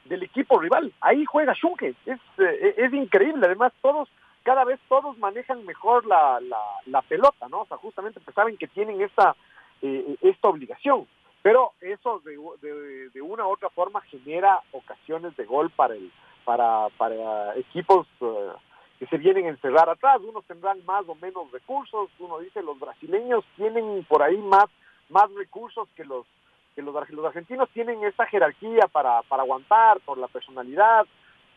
[0.09, 0.91] del equipo rival.
[0.99, 1.95] Ahí juega Schunke.
[2.05, 3.45] Es, eh, es increíble.
[3.45, 4.09] Además, todos,
[4.43, 7.61] cada vez todos manejan mejor la, la, la pelota, ¿no?
[7.61, 9.35] O sea, justamente pues saben que tienen esta,
[9.81, 11.07] eh, esta obligación.
[11.49, 16.11] Pero eso de, de, una u otra forma genera ocasiones de gol para el
[16.45, 18.51] para, para equipos uh,
[18.99, 20.21] que se vienen a encerrar atrás.
[20.21, 22.11] Unos tendrán más o menos recursos.
[22.19, 24.67] Uno dice los brasileños tienen por ahí más,
[25.09, 26.27] más recursos que los
[26.75, 31.07] que los, los argentinos tienen esta jerarquía para, para aguantar por la personalidad,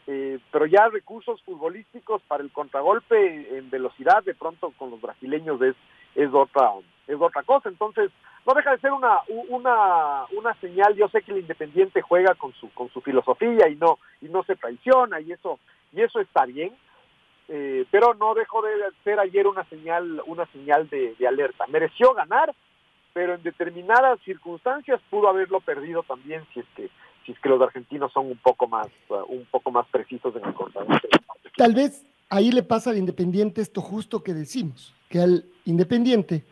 [0.06, 5.60] eh, pero ya recursos futbolísticos para el contragolpe en velocidad de pronto con los brasileños
[5.60, 5.76] es,
[6.14, 6.72] es otra
[7.06, 7.68] es otra cosa.
[7.68, 8.10] Entonces,
[8.46, 12.52] no deja de ser una, una, una señal, yo sé que el Independiente juega con
[12.54, 15.58] su, con su filosofía y no, y no se traiciona y eso,
[15.92, 16.74] y eso está bien,
[17.48, 18.72] eh, pero no dejó de
[19.04, 21.66] ser ayer una señal, una señal de, alerta.
[21.68, 22.52] Mereció ganar,
[23.12, 26.88] pero en determinadas circunstancias pudo haberlo perdido también si es que
[27.24, 30.44] si es que los argentinos son un poco más uh, un poco más precisos en
[30.44, 31.08] el contragolpe.
[31.56, 36.46] Tal vez ahí le pasa al Independiente esto justo que decimos, que al Independiente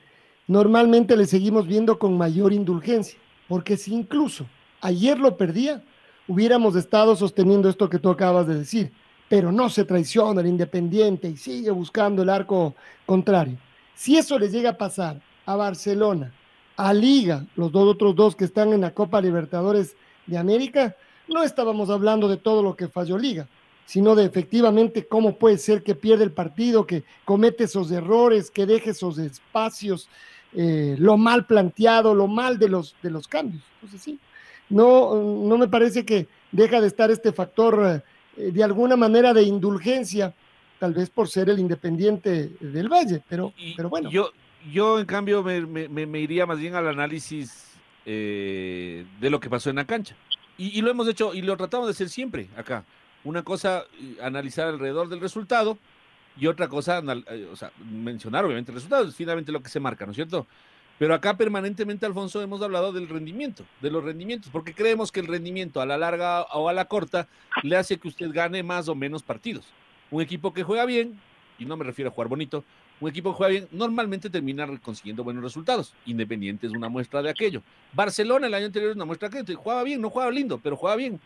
[0.46, 3.18] normalmente le seguimos viendo con mayor indulgencia,
[3.48, 4.44] porque si incluso
[4.82, 5.82] ayer lo perdía,
[6.28, 8.92] hubiéramos estado sosteniendo esto que tú acabas de decir,
[9.30, 12.74] pero no se traiciona el Independiente y sigue buscando el arco
[13.06, 13.56] contrario.
[13.94, 16.30] Si eso les llega a pasar a Barcelona,
[16.76, 20.94] a Liga, los dos otros dos que están en la Copa Libertadores de América,
[21.26, 23.48] no estábamos hablando de todo lo que falló Liga,
[23.90, 28.64] sino de efectivamente cómo puede ser que pierde el partido, que comete esos errores, que
[28.64, 30.08] deje esos espacios,
[30.54, 33.64] eh, lo mal planteado, lo mal de los, de los cambios.
[33.74, 34.20] Entonces sí,
[34.68, 38.00] no, no me parece que deja de estar este factor
[38.36, 40.34] eh, de alguna manera de indulgencia,
[40.78, 44.08] tal vez por ser el independiente del Valle, pero, pero bueno.
[44.08, 44.30] Yo,
[44.72, 47.72] yo en cambio me, me, iría más bien al análisis
[48.06, 50.14] eh, de lo que pasó en la cancha.
[50.56, 52.84] Y, y, lo hemos hecho y lo tratamos de hacer siempre acá.
[53.24, 53.84] Una cosa,
[54.22, 55.78] analizar alrededor del resultado
[56.38, 57.48] y otra cosa, eh,
[57.90, 60.46] mencionar obviamente el resultado, es finalmente lo que se marca, ¿no es cierto?
[60.98, 65.26] Pero acá permanentemente, Alfonso, hemos hablado del rendimiento, de los rendimientos, porque creemos que el
[65.26, 67.26] rendimiento a la larga o a la corta
[67.62, 69.66] le hace que usted gane más o menos partidos.
[70.10, 71.18] Un equipo que juega bien,
[71.58, 72.64] y no me refiero a jugar bonito,
[73.00, 75.94] un equipo que juega bien normalmente termina consiguiendo buenos resultados.
[76.04, 77.62] Independiente es una muestra de aquello.
[77.94, 79.58] Barcelona el año anterior es una muestra de aquello.
[79.58, 81.18] Jugaba bien, no jugaba lindo, pero jugaba bien.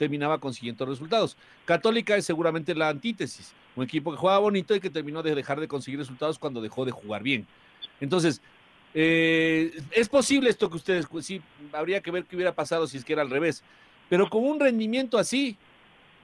[0.00, 1.36] Terminaba consiguiendo resultados.
[1.66, 3.52] Católica es seguramente la antítesis.
[3.76, 6.86] Un equipo que jugaba bonito y que terminó de dejar de conseguir resultados cuando dejó
[6.86, 7.46] de jugar bien.
[8.00, 8.40] Entonces,
[8.94, 11.42] eh, es posible esto que ustedes, pues, sí,
[11.74, 13.62] habría que ver qué hubiera pasado si es que era al revés.
[14.08, 15.58] Pero con un rendimiento así,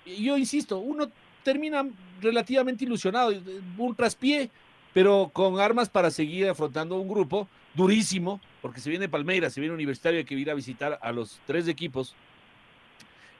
[0.07, 1.11] yo insisto, uno
[1.43, 1.87] termina
[2.23, 3.31] relativamente ilusionado,
[3.77, 4.51] un traspié,
[4.95, 9.75] pero con armas para seguir afrontando un grupo durísimo, porque se viene Palmeiras, se viene
[9.75, 12.17] Universitario, hay que ir a visitar a los tres equipos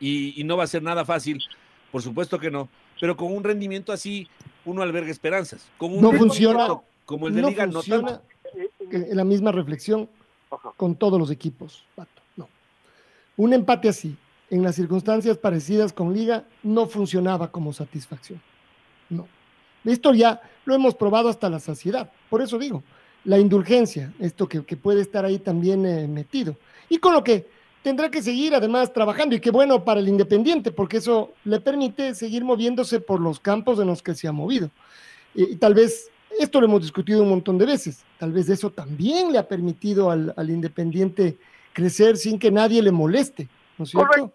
[0.01, 1.43] y, no va a ser nada fácil,
[1.91, 2.69] por supuesto que no,
[3.01, 4.29] pero con un rendimiento así
[4.65, 5.69] uno alberga esperanzas.
[5.79, 6.69] Con un no funciona.
[7.05, 8.21] Como el de Liga, no tanto
[8.91, 10.09] la misma reflexión
[10.77, 11.85] con todos los equipos,
[12.37, 12.49] No.
[13.37, 14.17] Un empate así,
[14.51, 18.41] en las circunstancias parecidas con Liga, no funcionaba como satisfacción.
[19.09, 19.29] No.
[19.85, 22.11] Esto ya lo hemos probado hasta la saciedad.
[22.29, 22.83] Por eso digo,
[23.25, 26.57] la indulgencia, esto que, puede estar ahí también eh, metido.
[26.89, 27.47] Y con lo que
[27.87, 32.17] tendrá que seguir además trabajando y qué bueno para el Independiente, porque eso le permite
[32.17, 34.71] seguir moviéndose por los campos en los que se ha movido.
[35.35, 38.05] y tal vez esto lo hemos discutido un montón de veces.
[38.19, 41.37] Tal vez eso también le ha permitido al, Independiente
[41.73, 43.47] crecer sin que nadie le moleste,
[43.79, 44.33] ¿no es cierto?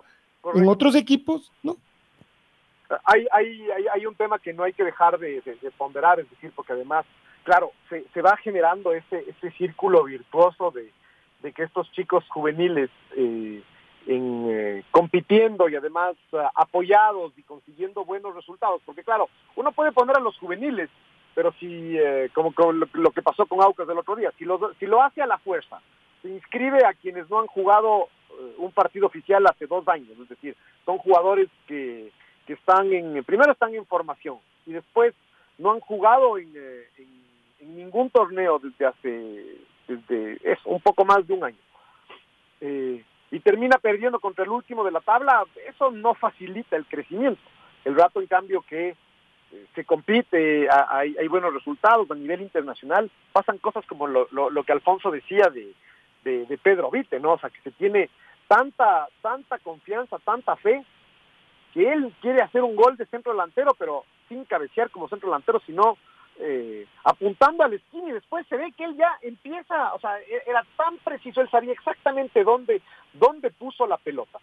[0.56, 1.76] En otros equipos, ¿no?
[3.04, 5.44] Hay, hay, hay, un tema que no hay que dejar de,
[5.78, 7.06] ponderar, es decir, porque además,
[7.44, 10.90] claro, se, se va generando ese, ese círculo virtuoso de,
[11.42, 13.62] que estos chicos juveniles eh,
[14.08, 19.92] en, eh, compitiendo y además ah, apoyados y consiguiendo buenos resultados, porque claro, uno puede
[19.92, 20.90] poner a los juveniles
[21.34, 24.86] pero si, eh, como, lo, que pasó con Aucas del otro día, si lo, si
[24.86, 25.82] lo hace a la fuerza,
[26.22, 30.30] se inscribe a quienes no han jugado eh, un partido oficial hace dos años, es
[30.30, 32.12] decir, son jugadores que,
[32.46, 35.14] que están en, primero están en formación y después
[35.58, 37.22] no han jugado eh, en,
[37.76, 39.58] ningún torneo desde hace,
[39.88, 41.58] desde eso, un poco más de un año.
[43.32, 47.42] y termina perdiendo contra el último de la tabla, eso no facilita el crecimiento.
[47.86, 48.96] El rato, en cambio, que
[49.76, 55.12] se compite, hay, buenos resultados a nivel internacional, pasan cosas como lo, lo, que Alfonso
[55.12, 55.74] decía de,
[56.24, 57.34] de, Pedro Vite, ¿no?
[57.34, 58.10] O sea, que se tiene
[58.48, 60.86] tanta, tanta confianza, tanta fe,
[61.74, 65.62] que él quiere hacer un gol de centro delantero, pero sin cabecear como centro delantero,
[65.66, 65.98] sino
[66.40, 70.44] eh, apuntando al esquina y después se ve que él ya empieza, o sea, e,
[70.48, 72.82] era tan preciso, él sabía exactamente dónde,
[73.14, 74.40] dónde puso la pelota,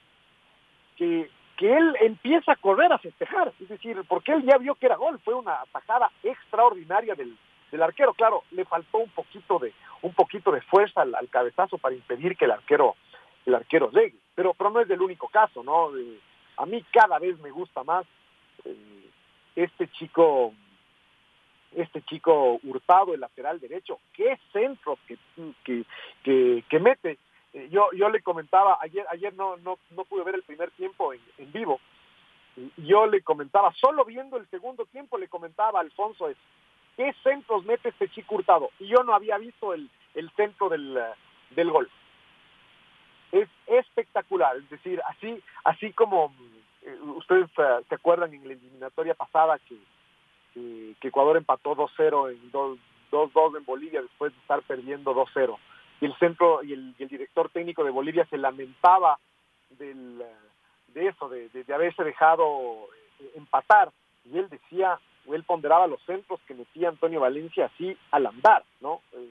[0.97, 4.87] que que él empieza a correr a festejar, es decir, porque él ya vio que
[4.87, 7.37] era gol, fue una atajada extraordinaria del,
[7.73, 11.97] del arquero, claro, le faltó un poquito de un poquito de fuerza al, cabezazo para
[11.97, 12.95] impedir que el arquero
[13.45, 15.91] el arquero llegue, pero, pero no es el único caso, ¿no?
[16.59, 18.07] a mí cada vez me gusta más
[18.65, 19.11] eh,
[19.57, 20.53] este chico
[21.75, 25.19] este chico Hurtado, el lateral derecho, qué centro que,
[25.65, 27.19] que, que, mete
[27.53, 31.13] eh, yo, yo le comentaba, ayer, ayer no, no, no pude ver el primer tiempo
[31.13, 31.81] en, en vivo,
[32.79, 36.29] yo le comentaba, solo viendo el segundo tiempo le comentaba a Alfonso,
[36.97, 38.71] ¿qué centros mete este chico Hurtado?
[38.79, 40.99] Y yo no había visto el, el centro del,
[41.51, 41.89] del gol.
[43.31, 46.33] Es espectacular, es decir, así, así como
[46.83, 49.77] eh, ustedes uh, se acuerdan en la eliminatoria pasada que,
[51.01, 55.57] que Ecuador empató 2-0 en 2-2 en Bolivia después de estar perdiendo 2-0
[56.01, 59.19] y el centro y el, director técnico de Bolivia se lamentaba
[59.71, 60.23] del,
[60.89, 62.89] de eso, de, haberse dejado
[63.21, 63.91] eh, empatar.
[64.25, 68.65] Y él decía, o él ponderaba los centros que metía Antonio Valencia así al andar,
[68.81, 69.01] ¿no?
[69.13, 69.31] Eh,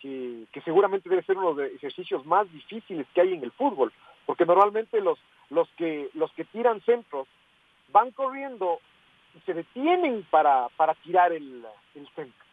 [0.00, 3.52] que, que, seguramente debe ser uno de los ejercicios más difíciles que hay en el
[3.52, 3.92] fútbol,
[4.26, 5.18] porque normalmente los,
[5.50, 7.26] los, que, los que tiran centros
[7.90, 8.80] van corriendo
[9.36, 11.64] y se detienen para, para tirar el,
[11.94, 12.44] el centro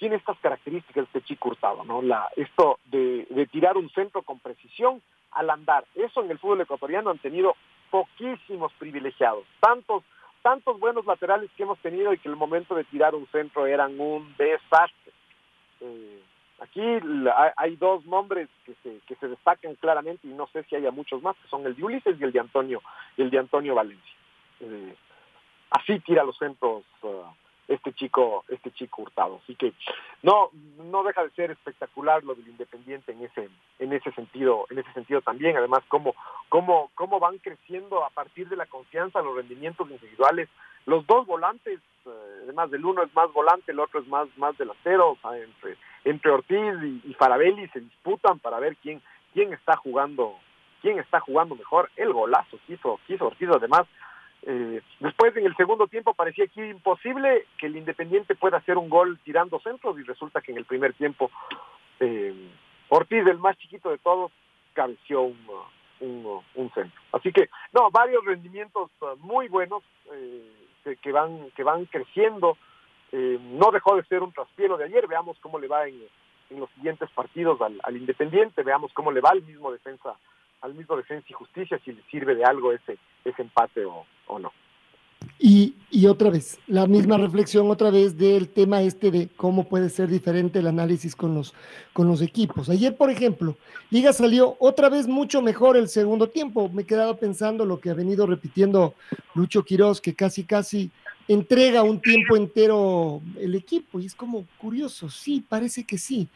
[0.00, 2.00] tiene estas características este chico Hurtado, ¿no?
[2.00, 5.84] La, esto de, tirar un centro con precisión al andar.
[5.94, 7.54] Eso en el fútbol ecuatoriano han tenido
[7.90, 9.44] poquísimos privilegiados.
[9.60, 10.02] Tantos,
[10.40, 14.00] tantos buenos laterales que hemos tenido y que el momento de tirar un centro eran
[14.00, 15.12] un desastre.
[15.82, 16.22] Eh,
[16.60, 16.80] aquí
[17.58, 21.20] hay dos nombres que se, que se destacan claramente y no sé si haya muchos
[21.22, 22.80] más, que son el de Ulises y el de Antonio,
[23.18, 24.14] el de Antonio Valencia.
[24.60, 24.94] Eh,
[25.70, 27.24] así tira los centros uh,
[27.70, 29.40] este chico, este chico Hurtado.
[29.44, 29.72] Así que
[30.22, 33.48] no, no deja de ser espectacular lo del Independiente en ese,
[33.78, 35.56] en ese sentido, en ese sentido también.
[35.56, 36.14] Además, cómo,
[36.48, 40.48] cómo, cómo van creciendo a partir de la confianza los rendimientos individuales.
[40.86, 44.58] Los dos volantes, eh, además del uno es más volante, el otro es más, más
[44.58, 49.00] delantero, o entre, entre Ortiz y, y Farabelli se disputan para ver quién,
[49.32, 50.36] quién está jugando,
[50.82, 51.88] quién está jugando mejor.
[51.94, 53.86] El golazo quiso, quiso Ortiz además
[54.42, 58.88] eh, después en el segundo tiempo parecía que imposible que el Independiente pueda hacer un
[58.88, 61.30] gol tirando centros y resulta que en el primer tiempo
[61.98, 62.34] eh,
[62.88, 64.32] Ortiz, el más chiquito de todos,
[64.72, 65.36] cabeció un,
[66.00, 67.00] un, centro.
[67.12, 69.82] Así que, no, varios rendimientos uh, muy buenos
[70.12, 72.56] eh, que, van, que van creciendo.
[73.12, 76.00] No dejó de ser un traspielo de ayer, veamos cómo le va en,
[76.48, 80.16] en los siguientes partidos al, al Independiente, veamos cómo le va al mismo defensa
[80.60, 84.38] al mismo Defensa y Justicia si le sirve de algo ese, ese empate o, o
[84.38, 84.52] no.
[85.38, 89.88] Y, y, otra vez, la misma reflexión otra vez del tema este de cómo puede
[89.88, 91.54] ser diferente el análisis con los,
[91.92, 92.68] con los equipos.
[92.68, 93.56] Ayer, por ejemplo,
[93.90, 96.68] Liga salió otra vez mucho mejor el segundo tiempo.
[96.68, 98.94] Me quedaba pensando lo que ha venido repitiendo
[99.34, 100.90] Lucho Quiroz, que casi, casi
[101.26, 103.98] entrega un tiempo entero el equipo.
[103.98, 106.28] Y es como curioso, sí, parece que sí.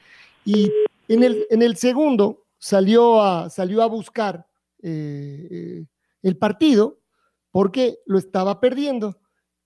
[0.47, 0.70] Y
[1.09, 4.47] en el, en el segundo, salió a, salió a buscar
[4.83, 5.87] eh, eh,
[6.23, 6.99] el partido
[7.51, 9.21] porque lo estaba perdiendo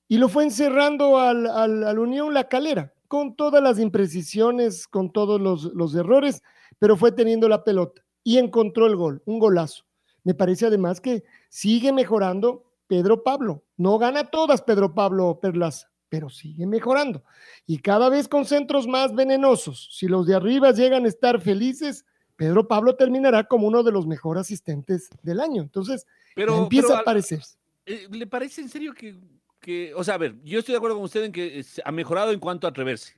[0.09, 5.40] y lo fue encerrando al, al, Unión La Calera con todas las imprecisiones, con todos
[5.40, 6.42] los, los errores,
[6.80, 9.84] pero fue teniendo la pelota y encontró el gol, un golazo.
[10.24, 13.62] Me parece además que sigue mejorando Pedro Pablo.
[13.76, 17.22] No gana todas Pedro Pablo Perlaza, pero sigue mejorando.
[17.64, 19.88] Y cada vez con centros más venenosos.
[19.92, 22.05] Si los de arriba llegan a estar felices,
[22.39, 25.61] Pedro Pablo terminará como uno de los mejores asistentes del año.
[25.61, 27.41] Entonces, empieza a aparecer.
[27.84, 31.05] Eh, ¿Le parece en serio que, o sea, a ver, yo estoy de acuerdo con
[31.05, 33.14] usted en que ha mejorado en cuanto a atreverse?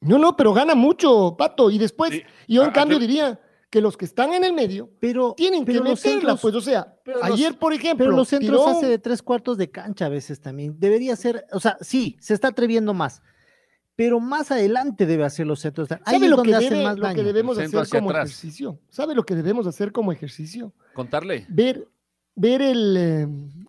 [0.00, 1.68] No, no, pero gana mucho, Pato.
[1.68, 3.40] Y después, yo en cambio diría
[3.70, 7.58] que los que están en el medio pero, tienen que meterla, pues, o sea, ayer,
[7.58, 8.06] por ejemplo.
[8.06, 10.76] Pero los centros hace de tres cuartos de cancha a veces también.
[10.78, 13.20] Debería ser, o sea, sí, se está atreviendo más
[14.00, 15.86] pero más adelante debe hacer los centros.
[15.86, 18.78] ¿Sabe lo, que, lo que debemos hacer como ejercicio?
[18.88, 20.72] ¿Sabe lo que debemos hacer como ejercicio?
[20.94, 21.44] Contarle.
[21.50, 21.86] Ver,
[22.34, 23.28] ver el, eh,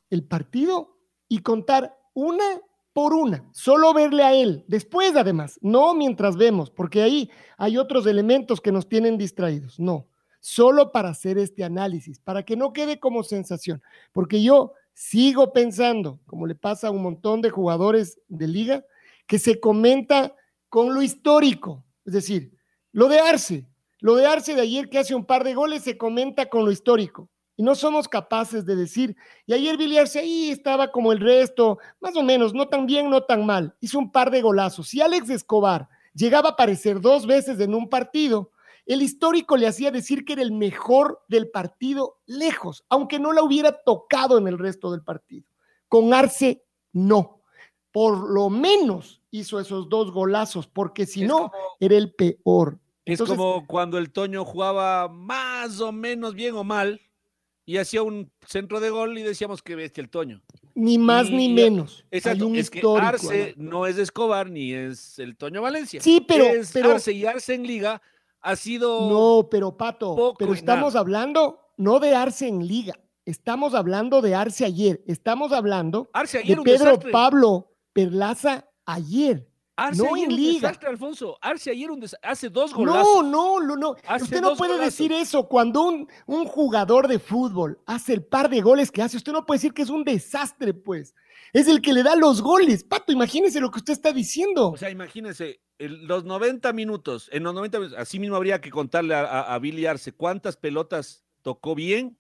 [0.09, 2.45] el partido y contar una
[2.93, 8.07] por una, solo verle a él, después además, no mientras vemos, porque ahí hay otros
[8.07, 10.07] elementos que nos tienen distraídos, no,
[10.39, 13.82] solo para hacer este análisis, para que no quede como sensación,
[14.13, 18.86] porque yo sigo pensando, como le pasa a un montón de jugadores de liga,
[19.32, 20.36] que se comenta
[20.67, 22.51] con lo histórico, es decir,
[22.91, 23.65] lo de Arce,
[24.01, 26.71] lo de Arce de ayer que hace un par de goles se comenta con lo
[26.71, 27.29] histórico.
[27.55, 29.15] Y no somos capaces de decir,
[29.45, 33.09] y ayer Billy Arce ahí estaba como el resto, más o menos, no tan bien,
[33.09, 33.73] no tan mal.
[33.79, 34.89] Hizo un par de golazos.
[34.89, 38.51] Si Alex Escobar llegaba a aparecer dos veces en un partido,
[38.86, 43.43] el histórico le hacía decir que era el mejor del partido lejos, aunque no la
[43.43, 45.47] hubiera tocado en el resto del partido.
[45.88, 47.40] Con Arce, no.
[47.91, 52.79] Por lo menos hizo esos dos golazos, porque si no, era el peor.
[53.05, 57.01] Es como cuando el Toño jugaba más o menos bien o mal
[57.65, 60.41] y hacía un centro de gol y decíamos que bestia el Toño.
[60.75, 62.05] Ni más ni menos.
[62.11, 66.01] Exacto, un es que Arce no es Escobar ni es el Toño Valencia.
[66.01, 68.01] Sí, pero, pero Arce y Arce en liga
[68.41, 72.93] ha sido No, pero Pato, pero estamos hablando no de Arce en liga.
[73.25, 75.03] Estamos hablando de Arce ayer.
[75.07, 79.47] Estamos hablando de Pedro Pablo Perlaza ayer.
[79.75, 80.69] Arce no ayer en liga.
[80.69, 81.37] Desastre, Alfonso.
[81.41, 83.25] Arce ayer un hace dos golazos.
[83.25, 85.47] No, no, no, usted no puede decir eso.
[85.47, 89.45] Cuando un, un jugador de fútbol hace el par de goles que hace, usted no
[89.45, 91.15] puede decir que es un desastre, pues.
[91.53, 92.83] Es el que le da los goles.
[92.83, 94.69] Pato, imagínese lo que usted está diciendo.
[94.69, 99.15] O sea, imagínese, los 90 minutos, en los 90 minutos, así mismo habría que contarle
[99.15, 102.17] a, Billy Arce cuántas pelotas tocó bien,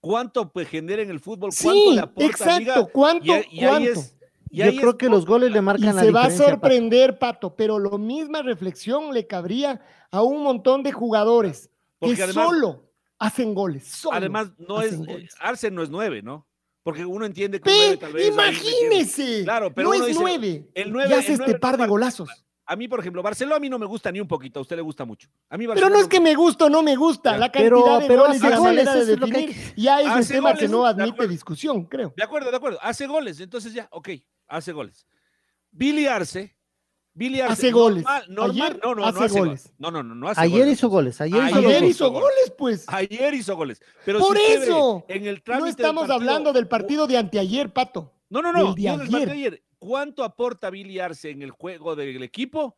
[0.00, 4.00] cuánto pues, genera en el fútbol, cuánto le aporta exacto, cuánto, cuánto.
[4.50, 7.54] Yo creo que los goles le marcan y se va a sorprender, Pato.
[7.54, 9.80] pero lo misma reflexión le cabría
[10.10, 11.70] a un montón de jugadores
[12.00, 14.04] que solo hacen goles.
[14.10, 16.46] además, no es eh, Arce no es nueve, ¿no?
[16.82, 19.44] Porque uno entiende que nueve, tal vez Imagínese.
[19.44, 20.68] Claro, pero no es nueve.
[20.74, 21.10] El nueve.
[21.10, 22.28] Y hace este par de golazos.
[22.72, 24.76] A mí, por ejemplo, Barcelona a mí no me gusta ni un poquito, a usted
[24.76, 25.28] le gusta mucho.
[25.48, 27.68] A mí Pero Barcelona no es que me gusta o no me gusta, la cantidad
[27.82, 30.34] Pero- de pero goles y hace la goles, manera de que ya es un Hace
[30.34, 32.14] tema que no admite discusión, creo.
[32.16, 32.78] De acuerdo, de acuerdo.
[32.80, 34.10] Hace goles, entonces ya, ok,
[34.46, 35.04] hace goles.
[35.72, 36.56] Billy Arce,
[37.12, 37.52] Billy Arce.
[37.54, 38.04] Hace goles.
[38.28, 39.62] normal- Ayer no, no, hace no hace goles.
[39.64, 39.74] goles.
[39.78, 40.72] No, no, no, no hace Ayer goles.
[40.78, 41.90] hizo goles, ayer, hizo Ayer goles.
[41.90, 42.84] hizo goles, pues.
[42.86, 43.82] Ayer hizo goles.
[44.04, 45.04] Pero Por si usted ve eso.
[45.08, 48.12] en el No del estamos partido- hablando del partido de anteayer, Pato.
[48.28, 48.66] No, no, no.
[48.76, 48.96] partido
[49.26, 49.62] de ayer.
[49.80, 52.76] ¿Cuánto aporta Billy Arce en el juego del equipo?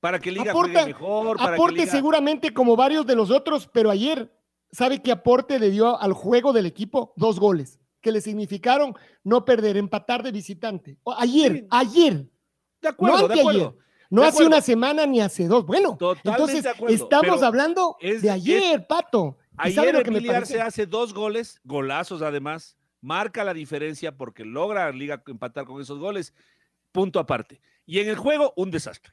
[0.00, 1.36] Para que Liga Aporta- juegue mejor.
[1.36, 1.92] Para Aporte que Liga...
[1.92, 4.32] seguramente como varios de los otros, pero ayer,
[4.72, 7.12] ¿sabe qué aporte le dio al juego del equipo?
[7.16, 10.96] Dos goles, que le significaron no perder, empatar de visitante.
[11.18, 11.66] Ayer, Sí.
[11.70, 12.26] ayer,
[12.80, 13.50] De acuerdo, no de anteayer.
[13.62, 13.78] acuerdo.
[14.10, 14.48] no De hace acuerdo.
[14.48, 15.66] una semana ni hace dos.
[15.66, 19.36] Bueno, Totalmente entonces de estamos hablando es- de ayer, Pato.
[19.64, 20.60] ¿Y sabe Ayer lo que me parece?
[20.60, 26.32] hace dos goles, golazos además, marca la diferencia porque logra Liga empatar con esos goles,
[26.90, 27.60] punto aparte.
[27.86, 29.12] Y en el juego, un desastre.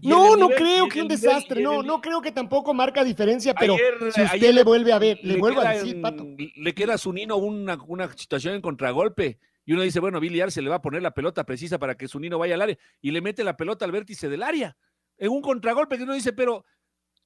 [0.00, 3.02] Y No, no nivel- creo que un nivel- desastre, no, no creo que tampoco marca
[3.02, 6.24] diferencia, pero Ayer- si usted ayer le vuelve a ver, le, vuelvo a decir, Pato.
[6.36, 9.38] Le queda a Zunino una, una situación en contragolpe.
[9.66, 12.06] Y uno dice, bueno, Billy Arce le va a poner la pelota precisa para que
[12.06, 12.78] Zunino vaya al área.
[13.00, 14.76] Y le mete la pelota al vértice del área.
[15.16, 16.66] En un contragolpe que uno dice, pero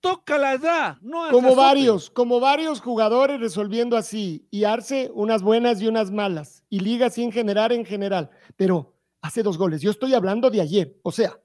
[0.00, 0.98] tócala da.
[1.02, 1.60] No Como azote".
[1.62, 7.10] varios, como varios jugadores resolviendo así, y Arce unas buenas y unas malas, y Liga
[7.10, 9.80] sin generar en general, pero hace dos goles.
[9.82, 11.38] Yo estoy hablando de ayer, o sea,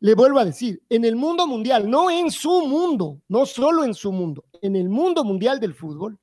[0.00, 3.94] le vuelvo a decir, en el mundo mundial, no en su mundo, no solo en
[3.94, 6.18] su mundo, en el mundo mundial del fútbol,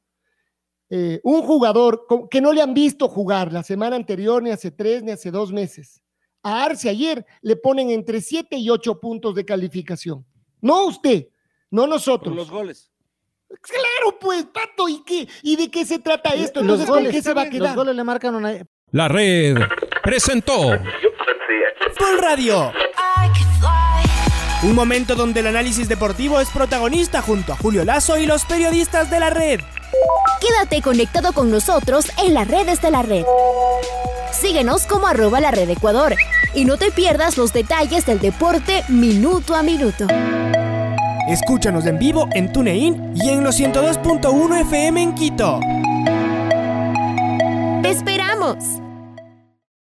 [0.90, 5.04] eh, un jugador que no le han visto jugar la semana anterior, ni hace tres,
[5.04, 6.02] ni hace dos meses,
[6.42, 10.26] a Arce ayer le ponen entre siete y ocho puntos de calificación.
[10.62, 11.28] No usted,
[11.72, 12.36] no Por nosotros.
[12.36, 12.92] los goles.
[13.62, 15.28] Claro, pues, Pato, ¿y qué?
[15.42, 16.62] ¿Y de qué se trata esto?
[16.62, 17.76] Los Entonces, ¿con goles, qué se va a los quedar?
[17.76, 18.54] goles le marcan una,
[18.92, 19.58] La red
[20.04, 20.70] presentó
[21.98, 22.72] Full Radio.
[24.62, 29.10] Un momento donde el análisis deportivo es protagonista junto a Julio Lazo y los periodistas
[29.10, 29.62] de la red.
[30.42, 33.24] Quédate conectado con nosotros en las redes de la red.
[34.34, 36.14] Síguenos como arroba la red Ecuador
[36.54, 40.06] y no te pierdas los detalles del deporte minuto a minuto.
[41.30, 45.60] Escúchanos en vivo en TuneIn y en los 102.1 FM en Quito.
[47.84, 48.82] ¡Te esperamos!